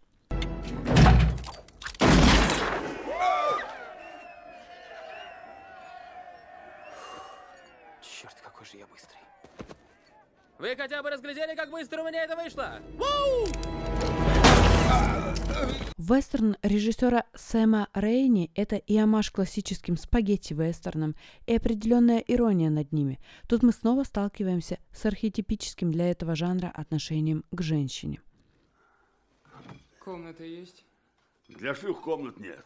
Вы 10.62 10.76
хотя 10.76 11.02
бы 11.02 11.10
разглядели, 11.10 11.56
как 11.56 11.72
быстро 11.72 12.04
у 12.04 12.08
меня 12.08 12.24
это 12.24 12.36
вышло? 12.36 12.80
Вестерн 15.98 16.56
режиссера 16.62 17.26
Сэма 17.34 17.88
Рейни– 17.96 18.52
это 18.56 18.76
и 18.76 18.96
амаш 18.96 19.32
классическим 19.32 19.98
спагетти-вестернам, 19.98 21.16
и 21.48 21.56
определенная 21.56 22.20
ирония 22.20 22.70
над 22.70 22.92
ними. 22.92 23.20
Тут 23.50 23.64
мы 23.64 23.72
снова 23.72 24.04
сталкиваемся 24.04 24.78
с 24.94 25.04
архетипическим 25.04 25.92
для 25.92 26.12
этого 26.12 26.36
жанра 26.36 26.72
отношением 26.72 27.44
к 27.50 27.60
женщине. 27.64 28.22
Комната 30.00 30.44
есть? 30.44 30.86
Для 31.48 31.74
шлюх 31.74 32.04
комнат 32.04 32.38
нет. 32.40 32.66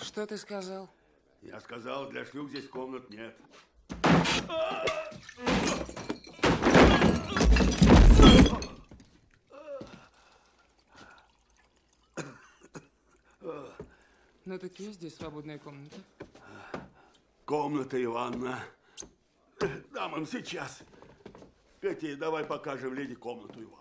Что 0.00 0.24
ты 0.28 0.36
сказал? 0.38 0.88
Я 1.42 1.60
сказал, 1.60 2.08
для 2.10 2.24
шлюх 2.24 2.50
здесь 2.50 2.68
комнат 2.68 3.08
нет. 3.10 3.36
Ну 14.44 14.58
так 14.58 14.78
есть 14.80 14.94
здесь 14.94 15.16
свободная 15.16 15.58
комната? 15.58 15.96
Комната 17.44 17.96
и 17.96 18.06
ванна. 18.06 18.58
Дам 19.92 20.16
им 20.16 20.26
сейчас. 20.26 20.82
Кэти, 21.80 22.16
давай 22.16 22.44
покажем 22.44 22.94
леди 22.94 23.14
комнату 23.14 23.60
и 23.60 23.64
ванну. 23.64 23.80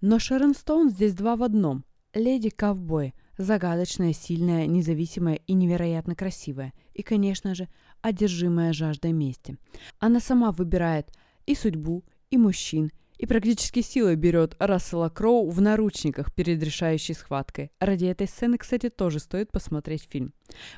Но 0.00 0.18
Шерон 0.18 0.54
Стоун 0.54 0.90
здесь 0.90 1.14
два 1.14 1.36
в 1.36 1.42
одном. 1.42 1.84
Леди-ковбой. 2.12 3.14
Загадочная, 3.40 4.12
сильная, 4.12 4.66
независимая 4.66 5.36
и 5.46 5.54
невероятно 5.54 6.14
красивая. 6.14 6.74
И, 6.92 7.02
конечно 7.02 7.54
же, 7.54 7.68
одержимая 8.02 8.74
жаждой 8.74 9.12
мести. 9.12 9.56
Она 9.98 10.20
сама 10.20 10.52
выбирает 10.52 11.10
и 11.46 11.54
судьбу, 11.54 12.04
и 12.28 12.36
мужчин, 12.36 12.92
и 13.20 13.26
практически 13.26 13.82
силой 13.82 14.16
берет 14.16 14.56
Рассела 14.58 15.10
Кроу 15.10 15.50
в 15.50 15.60
наручниках 15.60 16.34
перед 16.34 16.62
решающей 16.62 17.14
схваткой. 17.14 17.70
Ради 17.78 18.06
этой 18.06 18.26
сцены, 18.26 18.56
кстати, 18.56 18.88
тоже 18.88 19.18
стоит 19.18 19.52
посмотреть 19.52 20.08
фильм. 20.10 20.32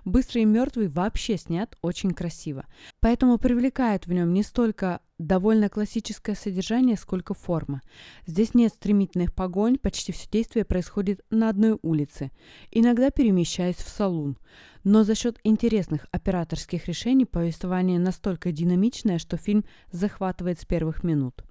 «Быстрый 0.05 0.43
и 0.43 0.45
мертвый» 0.45 0.89
вообще 0.89 1.37
снят 1.37 1.79
очень 1.83 2.11
красиво, 2.11 2.67
поэтому 3.01 3.39
привлекает 3.39 4.09
в 4.09 4.13
нем 4.13 4.33
не 4.33 4.43
столько 4.43 5.01
довольно 5.19 5.69
классическое 5.69 6.35
содержание, 6.35 6.97
сколько 6.97 7.33
форма. 7.33 7.81
Здесь 8.27 8.55
нет 8.55 8.73
стремительных 8.73 9.33
погонь, 9.33 9.79
почти 9.79 10.11
все 10.11 10.29
действие 10.29 10.65
происходит 10.65 11.21
на 11.31 11.49
одной 11.49 11.79
улице, 11.83 12.33
иногда 12.73 13.11
перемещаясь 13.11 13.77
в 13.77 13.89
салун. 13.89 14.37
Но 14.83 15.05
за 15.05 15.15
счет 15.15 15.39
интересных 15.45 16.09
операторских 16.11 16.89
решений 16.89 17.25
повествование 17.25 18.01
настолько 18.01 18.51
динамичное, 18.51 19.19
что 19.19 19.37
фильм 19.37 19.65
захватывает 19.93 20.59
с 20.59 20.65
первых 20.65 21.05
минут. 21.05 21.45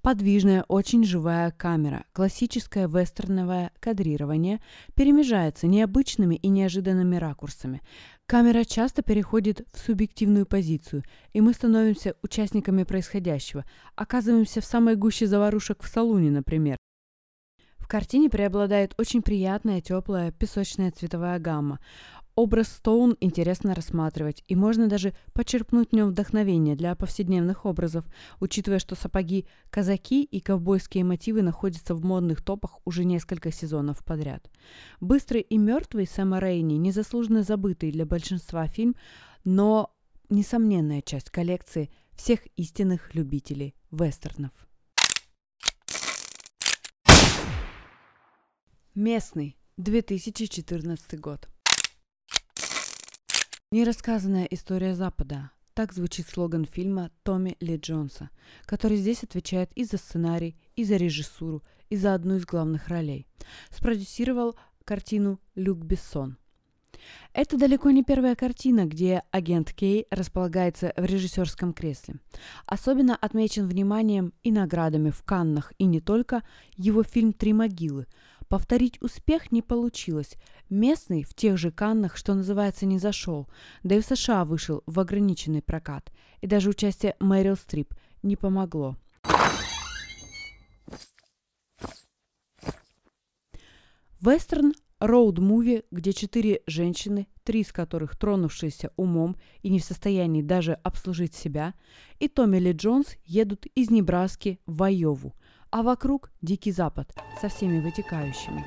Подвижная, 0.00 0.64
очень 0.68 1.04
живая 1.04 1.50
камера, 1.50 2.04
классическое 2.12 2.88
вестерновое 2.88 3.70
кадрирование 3.80 4.60
перемежается 4.94 5.66
необычными 5.66 6.34
и 6.34 6.48
неожиданными 6.48 7.16
ракурсами. 7.16 7.82
Камера 8.26 8.64
часто 8.64 9.02
переходит 9.02 9.66
в 9.72 9.78
субъективную 9.78 10.46
позицию, 10.46 11.04
и 11.32 11.40
мы 11.40 11.52
становимся 11.52 12.14
участниками 12.22 12.84
происходящего, 12.84 13.64
оказываемся 13.94 14.60
в 14.60 14.64
самой 14.64 14.96
гуще 14.96 15.26
заварушек 15.26 15.82
в 15.82 15.88
салуне, 15.88 16.30
например. 16.30 16.76
В 17.76 17.88
картине 17.88 18.30
преобладает 18.30 18.94
очень 18.96 19.22
приятная, 19.22 19.80
теплая, 19.80 20.30
песочная 20.32 20.92
цветовая 20.92 21.38
гамма. 21.38 21.78
Образ 22.34 22.68
Стоун 22.68 23.18
интересно 23.20 23.74
рассматривать, 23.74 24.42
и 24.48 24.56
можно 24.56 24.88
даже 24.88 25.14
почерпнуть 25.34 25.90
в 25.90 25.92
нем 25.92 26.08
вдохновение 26.08 26.74
для 26.76 26.94
повседневных 26.94 27.66
образов, 27.66 28.06
учитывая, 28.40 28.78
что 28.78 28.94
сапоги, 28.94 29.46
казаки 29.68 30.24
и 30.24 30.40
ковбойские 30.40 31.04
мотивы 31.04 31.42
находятся 31.42 31.94
в 31.94 32.02
модных 32.02 32.42
топах 32.42 32.78
уже 32.86 33.04
несколько 33.04 33.52
сезонов 33.52 34.02
подряд. 34.02 34.50
«Быстрый 34.98 35.42
и 35.42 35.58
мертвый» 35.58 36.06
Сэма 36.06 36.38
Рейни 36.38 36.74
незаслуженно 36.74 37.42
забытый 37.42 37.92
для 37.92 38.06
большинства 38.06 38.66
фильм, 38.66 38.96
но 39.44 39.94
несомненная 40.30 41.02
часть 41.02 41.28
коллекции 41.28 41.90
всех 42.14 42.46
истинных 42.56 43.14
любителей 43.14 43.74
вестернов. 43.90 44.52
Местный, 48.94 49.58
2014 49.76 51.20
год. 51.20 51.51
Нерассказанная 53.72 54.44
история 54.50 54.94
Запада. 54.94 55.50
Так 55.72 55.94
звучит 55.94 56.28
слоган 56.28 56.66
фильма 56.66 57.10
Томми 57.22 57.56
Ли 57.58 57.78
Джонса, 57.78 58.28
который 58.66 58.98
здесь 58.98 59.22
отвечает 59.22 59.72
и 59.74 59.84
за 59.84 59.96
сценарий, 59.96 60.58
и 60.76 60.84
за 60.84 60.96
режиссуру, 60.96 61.62
и 61.88 61.96
за 61.96 62.12
одну 62.12 62.36
из 62.36 62.44
главных 62.44 62.88
ролей. 62.88 63.26
Спродюсировал 63.70 64.56
картину 64.84 65.40
Люк 65.54 65.78
Бессон. 65.78 66.36
Это 67.32 67.56
далеко 67.56 67.90
не 67.92 68.04
первая 68.04 68.36
картина, 68.36 68.84
где 68.84 69.22
агент 69.30 69.72
Кей 69.72 70.06
располагается 70.10 70.92
в 70.94 71.06
режиссерском 71.06 71.72
кресле. 71.72 72.16
Особенно 72.66 73.16
отмечен 73.16 73.66
вниманием 73.66 74.34
и 74.42 74.52
наградами 74.52 75.08
в 75.08 75.22
Каннах, 75.22 75.72
и 75.78 75.86
не 75.86 76.02
только, 76.02 76.42
его 76.76 77.02
фильм 77.02 77.32
«Три 77.32 77.54
могилы». 77.54 78.06
Повторить 78.52 79.00
успех 79.00 79.50
не 79.50 79.62
получилось. 79.62 80.36
Местный 80.68 81.22
в 81.22 81.32
тех 81.32 81.56
же 81.56 81.70
Каннах, 81.70 82.18
что 82.18 82.34
называется, 82.34 82.84
не 82.84 82.98
зашел, 82.98 83.48
да 83.82 83.94
и 83.94 84.00
в 84.02 84.04
США 84.04 84.44
вышел 84.44 84.82
в 84.84 85.00
ограниченный 85.00 85.62
прокат. 85.62 86.12
И 86.42 86.46
даже 86.46 86.68
участие 86.68 87.16
Мэрил 87.18 87.56
Стрип 87.56 87.94
не 88.22 88.36
помогло. 88.36 88.98
Вестерн 94.20 94.74
роуд-муви, 95.00 95.86
где 95.90 96.12
четыре 96.12 96.60
женщины, 96.66 97.28
три 97.44 97.62
из 97.62 97.72
которых 97.72 98.18
тронувшиеся 98.18 98.92
умом 98.96 99.36
и 99.62 99.70
не 99.70 99.78
в 99.78 99.84
состоянии 99.84 100.42
даже 100.42 100.74
обслужить 100.74 101.34
себя, 101.34 101.72
и 102.18 102.28
Томми 102.28 102.58
Ли 102.58 102.72
Джонс 102.72 103.16
едут 103.24 103.64
из 103.74 103.88
Небраски 103.88 104.60
в 104.66 104.82
Айову, 104.82 105.32
а 105.72 105.82
вокруг 105.82 106.30
Дикий 106.42 106.70
Запад 106.70 107.12
со 107.40 107.48
всеми 107.48 107.80
вытекающими. 107.80 108.64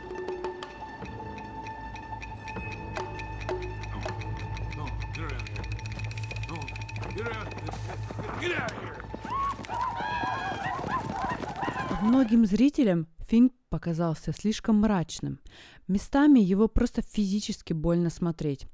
Многим 12.01 12.45
зрителям 12.45 13.07
фильм 13.27 13.51
показался 13.69 14.33
слишком 14.33 14.81
мрачным. 14.81 15.39
Местами 15.87 16.39
его 16.39 16.67
просто 16.67 17.03
физически 17.03 17.73
больно 17.73 18.09
смотреть. 18.09 18.65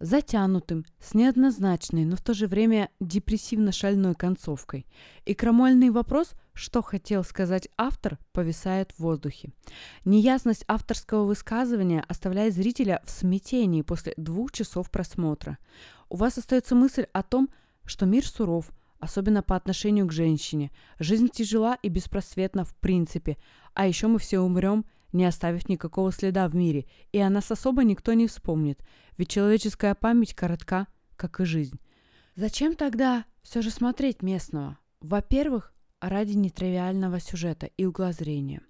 Затянутым, 0.00 0.86
с 1.00 1.14
неоднозначной, 1.14 2.04
но 2.04 2.14
в 2.14 2.22
то 2.22 2.32
же 2.32 2.46
время 2.46 2.88
депрессивно-шальной 3.00 4.14
концовкой. 4.14 4.86
И 5.24 5.34
крамольный 5.34 5.90
вопрос, 5.90 6.34
что 6.54 6.82
хотел 6.82 7.24
сказать 7.24 7.68
автор, 7.76 8.16
повисает 8.32 8.92
в 8.92 9.00
воздухе. 9.00 9.50
Неясность 10.04 10.64
авторского 10.68 11.24
высказывания 11.24 12.04
оставляет 12.06 12.54
зрителя 12.54 13.02
в 13.04 13.10
смятении 13.10 13.82
после 13.82 14.14
двух 14.16 14.52
часов 14.52 14.88
просмотра. 14.88 15.58
У 16.08 16.16
вас 16.16 16.38
остается 16.38 16.76
мысль 16.76 17.06
о 17.12 17.24
том, 17.24 17.48
что 17.84 18.06
мир 18.06 18.24
суров, 18.24 18.70
особенно 19.00 19.42
по 19.42 19.56
отношению 19.56 20.06
к 20.06 20.12
женщине. 20.12 20.70
Жизнь 21.00 21.28
тяжела 21.28 21.76
и 21.82 21.88
беспросветна 21.88 22.64
в 22.64 22.76
принципе, 22.76 23.36
а 23.74 23.88
еще 23.88 24.06
мы 24.06 24.20
все 24.20 24.38
умрем– 24.38 24.84
не 25.12 25.24
оставив 25.24 25.68
никакого 25.68 26.12
следа 26.12 26.48
в 26.48 26.54
мире, 26.54 26.86
и 27.12 27.18
о 27.18 27.30
нас 27.30 27.50
особо 27.50 27.84
никто 27.84 28.12
не 28.12 28.26
вспомнит, 28.26 28.80
ведь 29.18 29.28
человеческая 29.28 29.94
память 29.94 30.34
коротка, 30.34 30.86
как 31.16 31.40
и 31.40 31.44
жизнь. 31.44 31.78
Зачем 32.34 32.74
тогда 32.74 33.26
все 33.42 33.60
же 33.60 33.70
смотреть 33.70 34.22
местного? 34.22 34.78
Во-первых, 35.00 35.74
ради 36.00 36.32
нетривиального 36.32 37.20
сюжета 37.20 37.66
и 37.66 37.84
угла 37.84 38.12
зрения. 38.12 38.62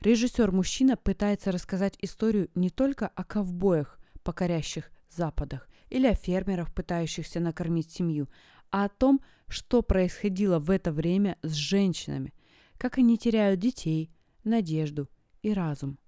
Режиссер-мужчина 0.00 0.96
пытается 0.96 1.52
рассказать 1.52 1.96
историю 2.00 2.50
не 2.54 2.70
только 2.70 3.06
о 3.06 3.24
ковбоях, 3.24 3.98
покорящих 4.22 4.90
Западах, 5.08 5.68
или 5.90 6.06
о 6.06 6.14
фермерах, 6.14 6.74
пытающихся 6.74 7.40
накормить 7.40 7.90
семью, 7.90 8.28
а 8.70 8.86
о 8.86 8.88
том, 8.88 9.20
что 9.48 9.82
происходило 9.82 10.58
в 10.58 10.70
это 10.70 10.90
время 10.92 11.38
с 11.42 11.52
женщинами, 11.52 12.34
как 12.76 12.98
они 12.98 13.16
теряют 13.16 13.60
детей, 13.60 14.10
надежду, 14.42 15.08
и 15.42 15.52
разум. 15.52 15.98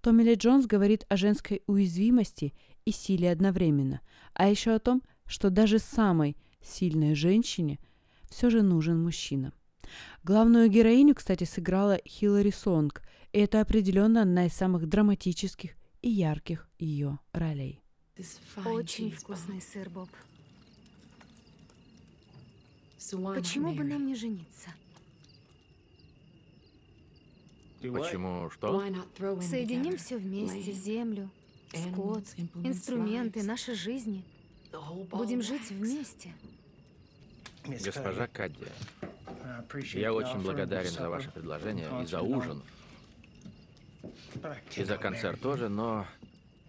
Томми 0.00 0.22
Ли 0.22 0.34
Джонс 0.34 0.66
говорит 0.66 1.06
о 1.08 1.16
женской 1.16 1.62
уязвимости 1.66 2.52
и 2.84 2.92
силе 2.92 3.30
одновременно, 3.30 4.00
а 4.34 4.48
еще 4.48 4.72
о 4.72 4.78
том, 4.78 5.02
что 5.26 5.50
даже 5.50 5.78
самой 5.78 6.36
сильной 6.60 7.14
женщине 7.14 7.78
все 8.28 8.50
же 8.50 8.62
нужен 8.62 9.02
мужчина. 9.02 9.52
Главную 10.22 10.68
героиню, 10.68 11.14
кстати, 11.14 11.44
сыграла 11.44 11.98
Хиллари 12.06 12.50
Сонг, 12.50 13.02
и 13.32 13.38
это 13.38 13.60
определенно 13.60 14.22
одна 14.22 14.46
из 14.46 14.52
самых 14.54 14.88
драматических 14.88 15.72
и 16.02 16.10
ярких 16.10 16.68
ее 16.78 17.18
ролей. 17.32 17.82
Очень 18.64 19.10
вкусный 19.10 19.60
сыр, 19.60 19.90
Боб. 19.90 20.08
Почему 23.34 23.74
бы 23.74 23.84
нам 23.84 24.06
не 24.06 24.14
жениться? 24.14 24.70
Почему 27.80 28.48
что? 28.50 28.82
Соединим 29.42 29.98
все 29.98 30.16
вместе, 30.16 30.72
землю, 30.72 31.30
скот, 31.74 32.24
инструменты, 32.62 33.42
наши 33.42 33.74
жизни. 33.74 34.24
Будем 35.10 35.42
жить 35.42 35.70
вместе. 35.70 36.32
Госпожа 37.64 38.26
Кадди, 38.26 38.66
я 39.94 40.12
очень 40.12 40.40
благодарен 40.40 40.90
за 40.90 41.08
ваше 41.08 41.30
предложение 41.30 41.88
и 42.02 42.06
за 42.06 42.20
ужин. 42.20 42.62
И 44.76 44.84
за 44.84 44.98
концерт 44.98 45.40
тоже, 45.40 45.68
но 45.68 46.06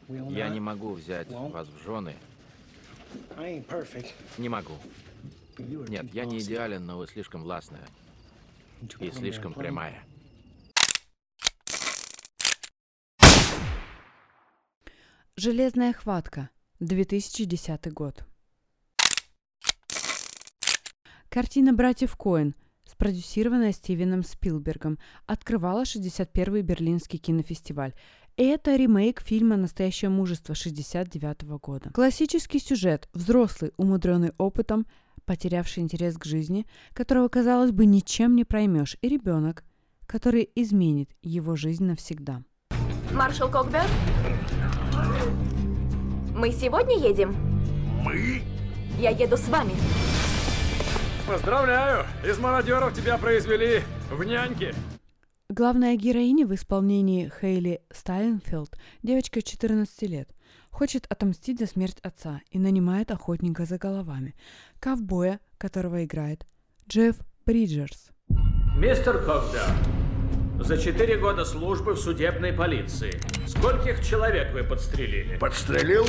я 0.08 0.50
не 0.50 0.60
могу 0.60 0.94
взять 0.94 1.30
вас 1.30 1.68
в 1.68 1.84
жены. 1.84 2.16
Не 4.38 4.50
могу. 4.50 4.74
Нет, 5.58 6.14
я 6.14 6.26
не 6.26 6.40
идеален, 6.40 6.86
но 6.86 6.98
вы 6.98 7.08
слишком 7.08 7.44
властная. 7.44 7.88
И 9.00 9.12
слишком 9.12 9.54
прямая. 9.54 10.04
Железная 15.38 15.92
хватка. 15.92 16.50
2010 16.80 17.92
год. 17.92 18.24
Картина 21.28 21.74
«Братьев 21.74 22.16
Коэн», 22.16 22.56
спродюсированная 22.86 23.74
Стивеном 23.74 24.24
Спилбергом, 24.24 24.98
открывала 25.26 25.84
61-й 25.84 26.62
Берлинский 26.62 27.20
кинофестиваль. 27.20 27.94
Это 28.38 28.78
ремейк 28.78 29.20
фильма 29.20 29.58
«Настоящее 29.58 30.08
мужество» 30.08 30.56
69 30.56 31.44
года. 31.60 31.90
Классический 31.90 32.60
сюжет, 32.60 33.10
взрослый, 33.12 33.74
умудренный 33.76 34.32
опытом, 34.38 34.88
потерявший 35.26 35.84
интерес 35.84 36.18
к 36.18 36.24
жизни, 36.24 36.66
которого, 36.94 37.28
казалось 37.28 37.72
бы, 37.72 37.86
ничем 37.86 38.38
не 38.38 38.46
проймешь, 38.46 38.96
и 39.02 39.10
ребенок, 39.10 39.66
который 40.08 40.50
изменит 40.56 41.10
его 41.22 41.58
жизнь 41.58 41.84
навсегда. 41.84 42.42
Маршал 43.12 43.52
Кокберг? 43.52 43.90
Мы 46.36 46.52
сегодня 46.52 46.98
едем? 46.98 47.34
Мы? 48.04 48.42
Я 49.00 49.12
еду 49.12 49.38
с 49.38 49.48
вами. 49.48 49.72
Поздравляю! 51.26 52.06
Из 52.28 52.38
мародеров 52.40 52.94
тебя 52.94 53.18
произвели 53.18 53.84
в 54.12 54.22
няньки. 54.22 54.76
Главная 55.48 55.96
героиня 55.96 56.46
в 56.46 56.54
исполнении 56.54 57.32
Хейли 57.40 57.80
Стайнфилд, 57.90 58.78
девочка 59.02 59.42
14 59.42 60.02
лет, 60.10 60.30
хочет 60.72 61.06
отомстить 61.10 61.60
за 61.60 61.68
смерть 61.68 62.00
отца 62.02 62.42
и 62.52 62.60
нанимает 62.60 63.12
охотника 63.12 63.64
за 63.64 63.78
головами, 63.78 64.36
ковбоя, 64.82 65.40
которого 65.58 66.04
играет 66.04 66.46
Джефф 66.90 67.16
Бриджерс. 67.46 68.10
Мистер 68.76 69.24
Кокберг, 69.24 69.72
за 70.60 70.78
четыре 70.78 71.18
года 71.18 71.46
службы 71.46 71.94
в 71.94 72.00
судебной 72.00 72.54
полиции. 72.54 73.20
Скольких 73.48 74.04
человек 74.04 74.54
вы 74.54 74.64
подстрелили? 74.64 75.38
Подстрелил 75.38 76.06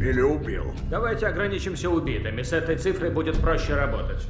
или 0.00 0.20
убил? 0.20 0.72
Давайте 0.90 1.26
ограничимся 1.26 1.88
убитыми. 1.88 2.42
С 2.42 2.52
этой 2.52 2.76
цифрой 2.76 3.10
будет 3.10 3.36
проще 3.36 3.74
работать. 3.74 4.26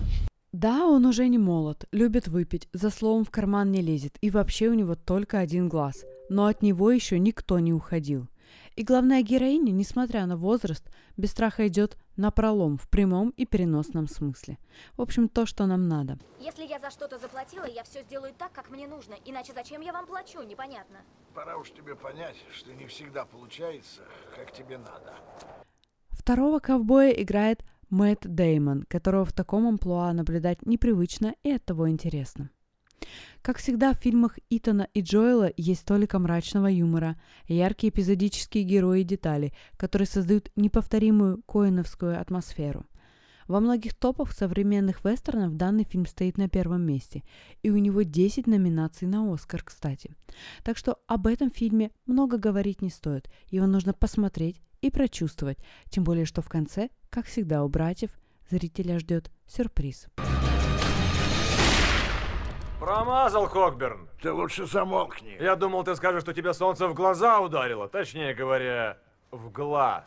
Да, 0.52 0.86
он 0.86 1.04
уже 1.06 1.28
не 1.28 1.38
молод, 1.38 1.84
любит 1.92 2.26
выпить, 2.26 2.68
за 2.72 2.90
словом 2.90 3.24
в 3.24 3.30
карман 3.30 3.70
не 3.70 3.82
лезет, 3.82 4.16
и 4.22 4.30
вообще 4.30 4.68
у 4.68 4.74
него 4.74 4.94
только 4.94 5.38
один 5.38 5.68
глаз. 5.68 6.04
Но 6.30 6.46
от 6.46 6.62
него 6.62 6.90
еще 6.90 7.18
никто 7.18 7.58
не 7.58 7.72
уходил. 7.72 8.28
И 8.76 8.84
главная 8.84 9.22
героиня, 9.22 9.72
несмотря 9.72 10.26
на 10.26 10.36
возраст, 10.36 10.88
без 11.16 11.30
страха 11.30 11.66
идет 11.66 11.96
на 12.16 12.30
пролом 12.30 12.78
в 12.78 12.88
прямом 12.88 13.30
и 13.30 13.44
переносном 13.44 14.06
смысле. 14.06 14.58
В 14.96 15.02
общем, 15.02 15.28
то, 15.28 15.46
что 15.46 15.66
нам 15.66 15.88
надо. 15.88 16.18
Если 16.40 16.64
я 16.64 16.78
за 16.78 16.90
что-то 16.90 17.18
заплатила, 17.18 17.66
я 17.66 17.82
все 17.84 18.02
сделаю 18.02 18.32
так, 18.36 18.52
как 18.52 18.70
мне 18.70 18.86
нужно. 18.86 19.14
Иначе 19.24 19.52
зачем 19.52 19.80
я 19.80 19.92
вам 19.92 20.06
плачу, 20.06 20.42
непонятно. 20.42 20.98
Пора 21.34 21.56
уж 21.56 21.70
тебе 21.70 21.94
понять, 21.96 22.36
что 22.52 22.72
не 22.72 22.86
всегда 22.86 23.24
получается, 23.24 24.02
как 24.34 24.52
тебе 24.52 24.78
надо. 24.78 25.14
Второго 26.10 26.58
ковбоя 26.58 27.10
играет 27.10 27.64
Мэтт 27.90 28.26
Деймон, 28.26 28.82
которого 28.82 29.24
в 29.24 29.32
таком 29.32 29.66
амплуа 29.66 30.12
наблюдать 30.12 30.66
непривычно 30.66 31.34
и 31.42 31.52
оттого 31.52 31.88
интересно. 31.88 32.50
Как 33.42 33.58
всегда 33.58 33.94
в 33.94 33.98
фильмах 33.98 34.38
Итана 34.50 34.88
и 34.94 35.00
Джоэла 35.00 35.52
есть 35.56 35.82
столько 35.82 36.18
мрачного 36.18 36.66
юмора, 36.66 37.16
яркие 37.46 37.90
эпизодические 37.90 38.64
герои 38.64 39.00
и 39.00 39.04
детали, 39.04 39.52
которые 39.76 40.06
создают 40.06 40.50
неповторимую 40.56 41.42
коиновскую 41.44 42.20
атмосферу. 42.20 42.84
Во 43.46 43.60
многих 43.60 43.94
топах 43.94 44.32
современных 44.32 45.02
вестернов 45.04 45.56
данный 45.56 45.84
фильм 45.84 46.04
стоит 46.04 46.36
на 46.36 46.50
первом 46.50 46.82
месте, 46.82 47.22
и 47.62 47.70
у 47.70 47.78
него 47.78 48.02
10 48.02 48.46
номинаций 48.46 49.08
на 49.08 49.32
Оскар, 49.32 49.62
кстати. 49.62 50.14
Так 50.62 50.76
что 50.76 50.98
об 51.06 51.26
этом 51.26 51.50
фильме 51.50 51.90
много 52.04 52.36
говорить 52.36 52.82
не 52.82 52.90
стоит, 52.90 53.30
его 53.50 53.66
нужно 53.66 53.94
посмотреть 53.94 54.60
и 54.82 54.90
прочувствовать, 54.90 55.58
тем 55.88 56.04
более 56.04 56.26
что 56.26 56.42
в 56.42 56.50
конце, 56.50 56.90
как 57.08 57.24
всегда 57.24 57.64
у 57.64 57.68
братьев, 57.68 58.10
зрителя 58.50 58.98
ждет 58.98 59.30
сюрприз. 59.46 60.08
Промазал, 62.80 63.48
Кокберн. 63.48 64.08
Ты 64.22 64.32
лучше 64.32 64.64
замолкни. 64.64 65.36
Я 65.40 65.56
думал, 65.56 65.82
ты 65.82 65.96
скажешь, 65.96 66.22
что 66.22 66.32
тебе 66.32 66.54
солнце 66.54 66.86
в 66.86 66.94
глаза 66.94 67.40
ударило. 67.40 67.88
Точнее 67.88 68.34
говоря, 68.34 68.98
в 69.32 69.50
глаз. 69.50 70.06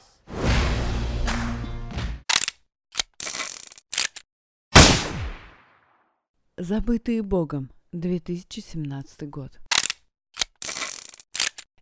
Забытые 6.58 7.24
Богом, 7.24 7.72
2017 7.92 9.30
год. 9.30 9.60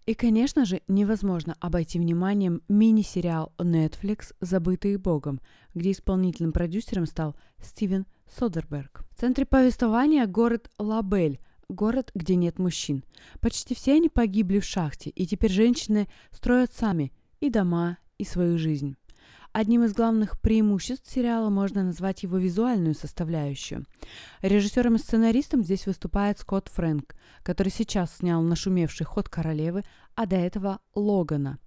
И, 0.07 0.15
конечно 0.15 0.65
же, 0.65 0.81
невозможно 0.87 1.55
обойти 1.59 1.99
вниманием 1.99 2.63
мини-сериал 2.67 3.53
Netflix 3.59 4.33
«Забытые 4.39 4.97
Богом», 4.97 5.39
где 5.75 5.91
исполнительным 5.91 6.51
продюсером 6.51 7.05
стал 7.05 7.35
Стивен 7.59 8.07
Содерберг. 8.37 9.03
В 9.11 9.19
центре 9.19 9.45
повествования 9.45 10.25
город 10.25 10.69
Лабель, 10.77 11.39
город, 11.67 12.11
где 12.15 12.35
нет 12.35 12.59
мужчин. 12.59 13.03
Почти 13.41 13.75
все 13.75 13.93
они 13.93 14.09
погибли 14.09 14.59
в 14.59 14.65
шахте, 14.65 15.09
и 15.09 15.25
теперь 15.25 15.51
женщины 15.51 16.07
строят 16.31 16.73
сами 16.73 17.11
и 17.39 17.49
дома, 17.49 17.97
и 18.17 18.23
свою 18.23 18.57
жизнь. 18.57 18.95
Одним 19.51 19.83
из 19.83 19.93
главных 19.93 20.39
преимуществ 20.39 21.11
сериала 21.11 21.49
можно 21.49 21.83
назвать 21.83 22.21
его 22.21 22.37
визуальную 22.37 22.93
составляющую. 22.93 23.85
Режиссером 24.41 24.95
и 24.95 24.99
сценаристом 24.99 25.63
здесь 25.63 25.87
выступает 25.87 26.37
Скотт 26.37 26.67
Фрэнк, 26.67 27.15
который 27.41 27.69
сейчас 27.69 28.17
снял 28.17 28.43
нашумевший 28.43 29.07
«Ход 29.07 29.27
королевы», 29.27 29.83
а 30.13 30.27
до 30.27 30.35
этого 30.35 30.79
«Логана». 30.93 31.57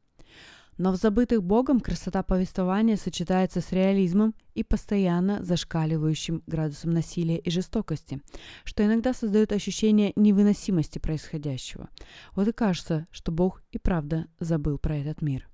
Но 0.83 0.90
в 0.90 0.97
«Забытых 0.97 1.45
Богом» 1.45 1.79
красота 1.79 2.25
повествования 2.25 2.97
сочетается 2.97 3.61
с 3.61 3.71
реализмом 3.71 4.35
и 4.55 4.64
постоянно 4.64 5.40
зашкаливающим 5.45 6.42
градусом 6.49 6.90
насилия 6.90 7.38
и 7.38 7.51
жестокости, 7.51 8.21
что 8.64 8.85
иногда 8.85 9.14
создает 9.14 9.53
ощущение 9.53 10.12
невыносимости 10.16 10.99
происходящего. 10.99 11.88
Вот 12.33 12.49
и 12.49 12.53
кажется, 12.53 13.07
что 13.12 13.31
Бог 13.31 13.62
и 13.71 13.79
правда 13.79 14.27
забыл 14.40 14.77
про 14.77 14.97
этот 14.97 15.23
мир. 15.23 15.49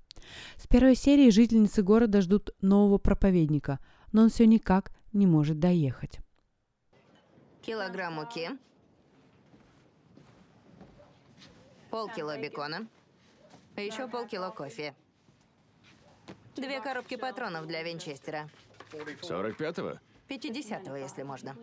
С 0.57 0.65
первой 0.65 0.95
серии 0.95 1.29
жительницы 1.29 1.83
города 1.83 2.21
ждут 2.21 2.49
нового 2.61 2.97
проповедника, 2.97 3.77
но 4.11 4.23
он 4.23 4.29
все 4.29 4.47
никак 4.47 4.91
не 5.13 5.27
может 5.27 5.59
доехать. 5.59 6.17
Килограмм 7.61 8.15
муки. 8.15 8.49
Полкило 11.91 12.35
бекона. 12.41 12.87
Еще 13.77 14.07
полкило 14.07 14.49
кофе. 14.49 14.95
Две 16.59 16.81
коробки 16.81 17.15
патронов 17.15 17.67
для 17.67 17.83
Винчестера. 17.83 18.49
45-го? 19.21 19.99
50-го, 20.27 20.95
если 20.95 21.23
можно. 21.23 21.55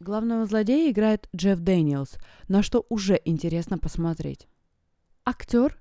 Главного 0.00 0.46
злодея 0.46 0.90
играет 0.90 1.28
Джефф 1.36 1.60
Дэниелс, 1.60 2.16
на 2.48 2.62
что 2.62 2.86
уже 2.88 3.20
интересно 3.24 3.78
посмотреть. 3.78 4.48
Актер 5.24 5.78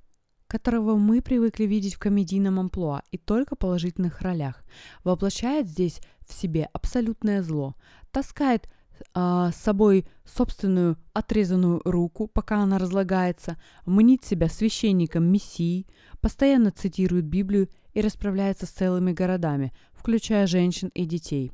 которого 0.54 0.98
мы 0.98 1.24
привыкли 1.24 1.64
видеть 1.64 1.96
в 1.96 2.00
комедийном 2.00 2.60
амплуа 2.60 3.02
и 3.10 3.18
только 3.18 3.56
положительных 3.56 4.22
ролях, 4.22 4.64
воплощает 5.04 5.68
здесь 5.68 6.00
в 6.28 6.32
себе 6.32 6.70
абсолютное 6.74 7.42
зло, 7.42 7.74
таскает 8.12 8.70
э, 9.16 9.50
с 9.52 9.56
собой 9.56 10.06
собственную 10.26 10.98
отрезанную 11.12 11.82
руку, 11.86 12.28
пока 12.28 12.58
она 12.58 12.78
разлагается, 12.78 13.58
мнит 13.88 14.24
себя 14.26 14.48
священником 14.48 15.24
Мессии, 15.24 15.88
постоянно 16.22 16.70
цитирует 16.70 17.26
Библию 17.26 17.68
и 17.94 18.02
расправляется 18.02 18.66
с 18.66 18.70
целыми 18.70 19.12
городами, 19.12 19.74
включая 19.94 20.48
женщин 20.48 20.90
и 20.94 21.06
детей. 21.06 21.52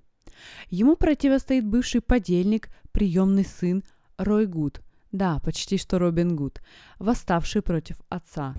Ему 0.70 0.96
противостоит 0.96 1.66
бывший 1.66 2.02
подельник, 2.02 2.70
приемный 2.92 3.46
сын 3.46 3.84
Рой 4.18 4.46
Гуд, 4.46 4.82
да, 5.12 5.40
почти 5.40 5.78
что 5.78 6.00
Робин 6.00 6.36
Гуд, 6.36 6.62
восставший 6.98 7.62
против 7.62 7.98
отца. 8.10 8.56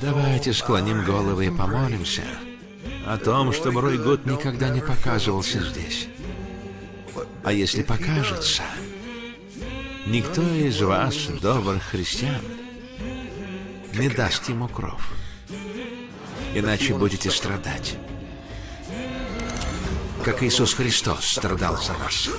Давайте 0.00 0.52
склоним 0.52 1.04
головы 1.04 1.46
и 1.46 1.50
помолимся 1.50 2.22
о 3.06 3.18
том, 3.18 3.52
чтобы 3.52 3.80
Рой 3.82 3.98
Гуд 3.98 4.24
никогда 4.24 4.70
не 4.70 4.80
показывался 4.80 5.62
здесь. 5.62 6.08
А 7.42 7.52
если 7.52 7.82
покажется, 7.82 8.62
никто 10.06 10.42
из 10.42 10.80
вас, 10.80 11.26
добрых 11.42 11.82
христиан, 11.82 12.40
не 13.94 14.08
даст 14.08 14.48
ему 14.48 14.68
кров. 14.68 15.12
Иначе 16.56 16.96
будете 16.96 17.30
страдать. 17.30 17.96
Как 20.24 20.40
Иисус 20.44 20.74
Христос 20.74 21.24
страдал 21.24 21.76
за 21.76 21.94
нас. 21.94 22.30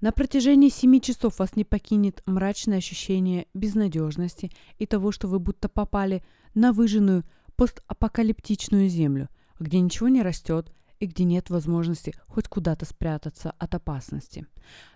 На 0.00 0.10
протяжении 0.10 0.70
семи 0.70 1.02
часов 1.02 1.38
вас 1.38 1.54
не 1.54 1.64
покинет 1.64 2.22
мрачное 2.24 2.78
ощущение 2.78 3.46
безнадежности 3.52 4.50
и 4.78 4.86
того, 4.86 5.12
что 5.12 5.28
вы 5.28 5.38
будто 5.38 5.68
попали 5.68 6.22
на 6.54 6.72
выжженную 6.72 7.24
постапокалиптичную 7.56 8.88
землю, 8.88 9.28
где 9.58 9.80
ничего 9.80 10.08
не 10.08 10.22
растет 10.22 10.72
и 10.98 11.04
где 11.04 11.24
нет 11.24 11.50
возможности 11.50 12.14
хоть 12.26 12.48
куда-то 12.48 12.86
спрятаться 12.86 13.50
от 13.58 13.74
опасности. 13.74 14.46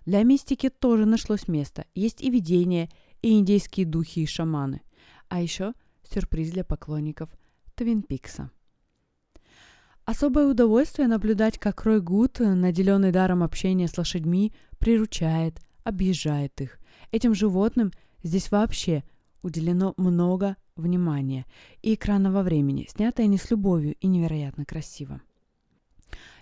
Для 0.07 0.23
мистики 0.23 0.71
тоже 0.71 1.05
нашлось 1.05 1.47
место. 1.47 1.85
Есть 1.95 2.23
и 2.23 2.31
видения, 2.31 2.89
и 3.21 3.39
индейские 3.39 3.85
духи 3.85 4.21
и 4.21 4.27
шаманы. 4.27 4.81
А 5.29 5.43
еще 5.43 5.75
сюрприз 6.13 6.51
для 6.51 6.65
поклонников 6.65 7.31
Твин 7.75 8.03
Пикса. 8.03 8.51
Особое 10.05 10.47
удовольствие 10.47 11.07
наблюдать, 11.07 11.59
как 11.59 11.85
Рой 11.85 12.01
Гуд, 12.01 12.41
наделенный 12.41 13.13
даром 13.13 13.43
общения 13.43 13.87
с 13.87 13.97
лошадьми, 13.97 14.53
приручает, 14.79 15.61
объезжает 15.85 16.61
их. 16.61 16.79
Этим 17.13 17.35
животным 17.35 17.93
здесь 18.23 18.51
вообще 18.51 19.05
уделено 19.43 19.95
много 19.97 20.57
внимания 20.77 21.47
и 21.83 21.95
экранного 21.95 22.43
времени, 22.43 22.89
снятое 22.89 23.27
не 23.27 23.39
с 23.39 23.51
любовью 23.51 23.95
и 24.01 24.07
невероятно 24.07 24.65
красиво. 24.65 25.21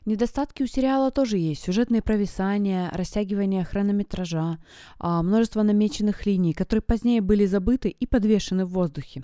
Недостатки 0.07 0.63
у 0.63 0.67
сериала 0.67 1.11
тоже 1.11 1.37
есть. 1.37 1.63
Сюжетные 1.63 2.01
провисания, 2.01 2.91
растягивание 2.93 3.65
хронометража, 3.65 4.59
а, 4.99 5.23
множество 5.23 5.63
намеченных 5.63 6.25
линий, 6.25 6.55
которые 6.55 6.83
позднее 6.83 7.21
были 7.21 7.45
забыты 7.45 7.91
и 7.91 8.07
подвешены 8.07 8.65
в 8.65 8.71
воздухе. 8.71 9.23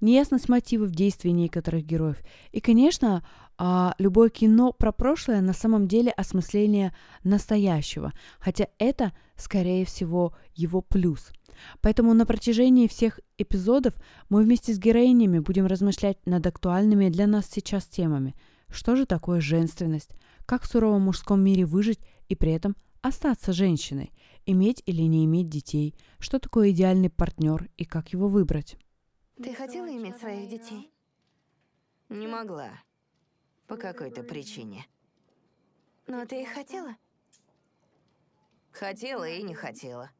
Неясность 0.00 0.48
мотивов 0.48 0.90
действий 0.90 1.32
некоторых 1.32 1.86
героев. 1.86 2.18
И, 2.52 2.60
конечно, 2.60 3.24
а, 3.56 3.94
любое 3.98 4.28
кино 4.28 4.72
про 4.72 4.92
прошлое 4.92 5.40
на 5.40 5.54
самом 5.54 5.88
деле 5.88 6.10
осмысление 6.10 6.94
настоящего, 7.24 8.12
хотя 8.38 8.68
это, 8.78 9.12
скорее 9.36 9.86
всего, 9.86 10.34
его 10.54 10.82
плюс. 10.82 11.32
Поэтому 11.80 12.12
на 12.12 12.26
протяжении 12.26 12.88
всех 12.88 13.20
эпизодов 13.38 13.94
мы 14.28 14.42
вместе 14.42 14.74
с 14.74 14.78
героинями 14.78 15.38
будем 15.38 15.66
размышлять 15.66 16.18
над 16.26 16.46
актуальными 16.46 17.08
для 17.08 17.26
нас 17.26 17.48
сейчас 17.50 17.86
темами– 17.86 18.34
что 18.70 18.96
же 18.96 19.06
такое 19.06 19.40
женственность? 19.40 20.10
Как 20.46 20.62
в 20.62 20.66
суровом 20.66 21.02
мужском 21.02 21.42
мире 21.42 21.64
выжить 21.64 22.00
и 22.28 22.34
при 22.34 22.52
этом 22.52 22.76
остаться 23.02 23.52
женщиной? 23.52 24.12
Иметь 24.46 24.82
или 24.86 25.02
не 25.02 25.24
иметь 25.24 25.48
детей? 25.48 25.94
Что 26.18 26.38
такое 26.38 26.70
идеальный 26.70 27.10
партнер 27.10 27.68
и 27.76 27.84
как 27.84 28.12
его 28.12 28.28
выбрать? 28.28 28.76
Ты 29.36 29.54
хотела 29.54 29.86
иметь 29.86 30.16
своих 30.18 30.48
детей? 30.48 30.92
Не 32.08 32.26
могла. 32.26 32.70
По 33.66 33.76
какой-то 33.76 34.22
причине. 34.22 34.86
Но 36.06 36.26
ты 36.26 36.42
их 36.42 36.48
хотела? 36.48 36.96
Хотела 38.72 39.28
и 39.28 39.42
не 39.42 39.54
хотела. 39.54 40.10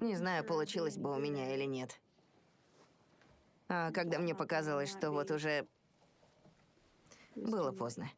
Не 0.00 0.16
знаю, 0.16 0.44
получилось 0.44 0.98
бы 0.98 1.14
у 1.14 1.18
меня 1.18 1.54
или 1.54 1.64
нет. 1.64 2.00
А 3.68 3.90
когда 3.92 4.18
мне 4.18 4.34
показалось, 4.34 4.90
что 4.90 5.10
вот 5.10 5.30
уже 5.30 5.66
было 7.36 7.72
поздно. 7.72 8.10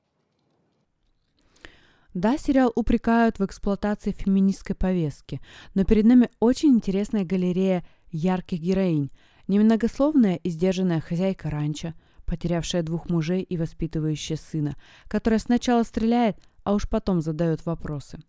Да, 2.15 2.39
сериал 2.39 2.71
упрекают 2.77 3.41
в 3.41 3.45
эксплуатации 3.45 4.13
феминистской 4.13 4.77
повестки, 4.77 5.41
но 5.75 5.85
перед 5.85 6.05
нами 6.05 6.31
очень 6.39 6.71
интересная 6.71 7.25
галерея 7.25 7.85
ярких 8.13 8.61
героинь. 8.61 9.11
Немногословная 9.49 10.37
и 10.37 10.49
сдержанная 10.49 11.01
хозяйка 11.01 11.51
ранчо, 11.51 11.93
потерявшая 12.25 12.83
двух 12.83 13.11
мужей 13.11 13.43
и 13.43 13.57
воспитывающая 13.57 14.37
сына, 14.37 14.77
которая 15.09 15.41
сначала 15.41 15.83
стреляет, 15.83 16.39
а 16.63 16.75
уж 16.75 16.89
потом 16.89 17.21
задает 17.21 17.67
вопросы. 17.67 18.21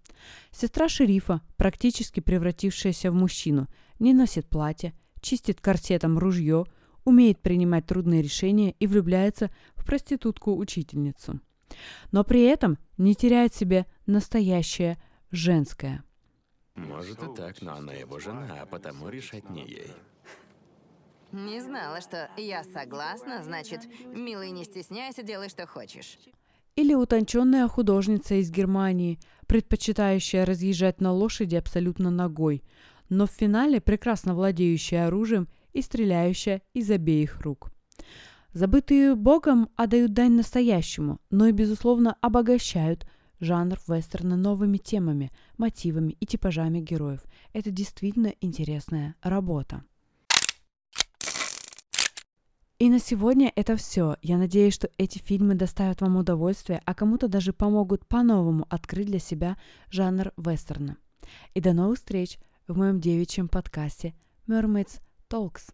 Сестра 0.51 0.89
шерифа, 0.89 1.41
практически 1.55 2.19
превратившаяся 2.19 3.11
в 3.11 3.13
мужчину, 3.13 3.67
не 3.99 4.13
носит 4.13 4.47
платье, 4.47 4.93
чистит 5.21 5.61
корсетом 5.61 6.17
ружье, 6.17 6.65
умеет 7.05 7.39
принимать 7.39 7.85
трудные 7.85 8.21
решения 8.21 8.75
и 8.79 8.87
влюбляется 8.87 9.49
в 9.75 9.85
проститутку-учительницу. 9.85 11.39
Но 12.11 12.23
при 12.23 12.43
этом 12.43 12.77
не 12.97 13.15
теряет 13.15 13.55
себе 13.55 13.85
настоящее 14.05 14.97
женское. 15.31 16.03
Может 16.75 17.23
и 17.23 17.35
так, 17.35 17.61
но 17.61 17.75
она 17.75 17.93
его 17.93 18.19
жена, 18.19 18.59
а 18.61 18.65
потому 18.65 19.07
решать 19.09 19.49
не 19.49 19.65
ей. 19.65 19.91
Не 21.31 21.61
знала, 21.61 22.01
что 22.01 22.29
я 22.37 22.63
согласна, 22.63 23.43
значит, 23.43 23.81
милый, 24.05 24.51
не 24.51 24.63
стесняйся, 24.63 25.23
делай, 25.23 25.49
что 25.49 25.65
хочешь. 25.67 26.17
Или 26.75 26.93
утонченная 26.93 27.67
художница 27.67 28.35
из 28.35 28.51
Германии, 28.51 29.19
предпочитающая 29.47 30.45
разъезжать 30.45 30.99
на 30.99 31.13
лошади 31.13 31.55
абсолютно 31.55 32.11
ногой, 32.11 32.63
но 33.09 33.27
в 33.27 33.31
финале 33.31 33.79
прекрасно 33.79 34.33
владеющая 34.33 35.07
оружием 35.07 35.47
и 35.75 35.81
стреляющая 35.81 36.61
из 36.73 36.89
обеих 36.89 37.41
рук. 37.41 37.71
Забытые 38.53 39.15
богом 39.15 39.69
отдают 39.75 40.13
дань 40.13 40.31
настоящему, 40.31 41.19
но 41.29 41.47
и, 41.47 41.51
безусловно, 41.51 42.15
обогащают 42.21 43.05
жанр 43.41 43.77
вестерна 43.87 44.37
новыми 44.37 44.77
темами, 44.77 45.31
мотивами 45.57 46.15
и 46.21 46.25
типажами 46.25 46.79
героев. 46.79 47.21
Это 47.51 47.69
действительно 47.69 48.33
интересная 48.39 49.15
работа. 49.21 49.83
И 52.79 52.89
на 52.89 52.99
сегодня 52.99 53.51
это 53.55 53.75
все. 53.75 54.15
Я 54.21 54.37
надеюсь, 54.37 54.73
что 54.73 54.89
эти 54.97 55.17
фильмы 55.17 55.55
доставят 55.55 56.01
вам 56.01 56.15
удовольствие, 56.17 56.81
а 56.85 56.93
кому-то 56.93 57.27
даже 57.27 57.51
помогут 57.51 58.05
по-новому 58.07 58.65
открыть 58.69 59.07
для 59.07 59.19
себя 59.19 59.57
жанр 59.89 60.31
вестерна. 60.37 60.97
И 61.53 61.59
до 61.59 61.73
новых 61.73 61.97
встреч 61.97 62.37
в 62.67 62.77
моем 62.77 63.01
девичьем 63.01 63.49
подкасте 63.49 64.13
Mermaids 64.47 65.01
toks 65.35 65.65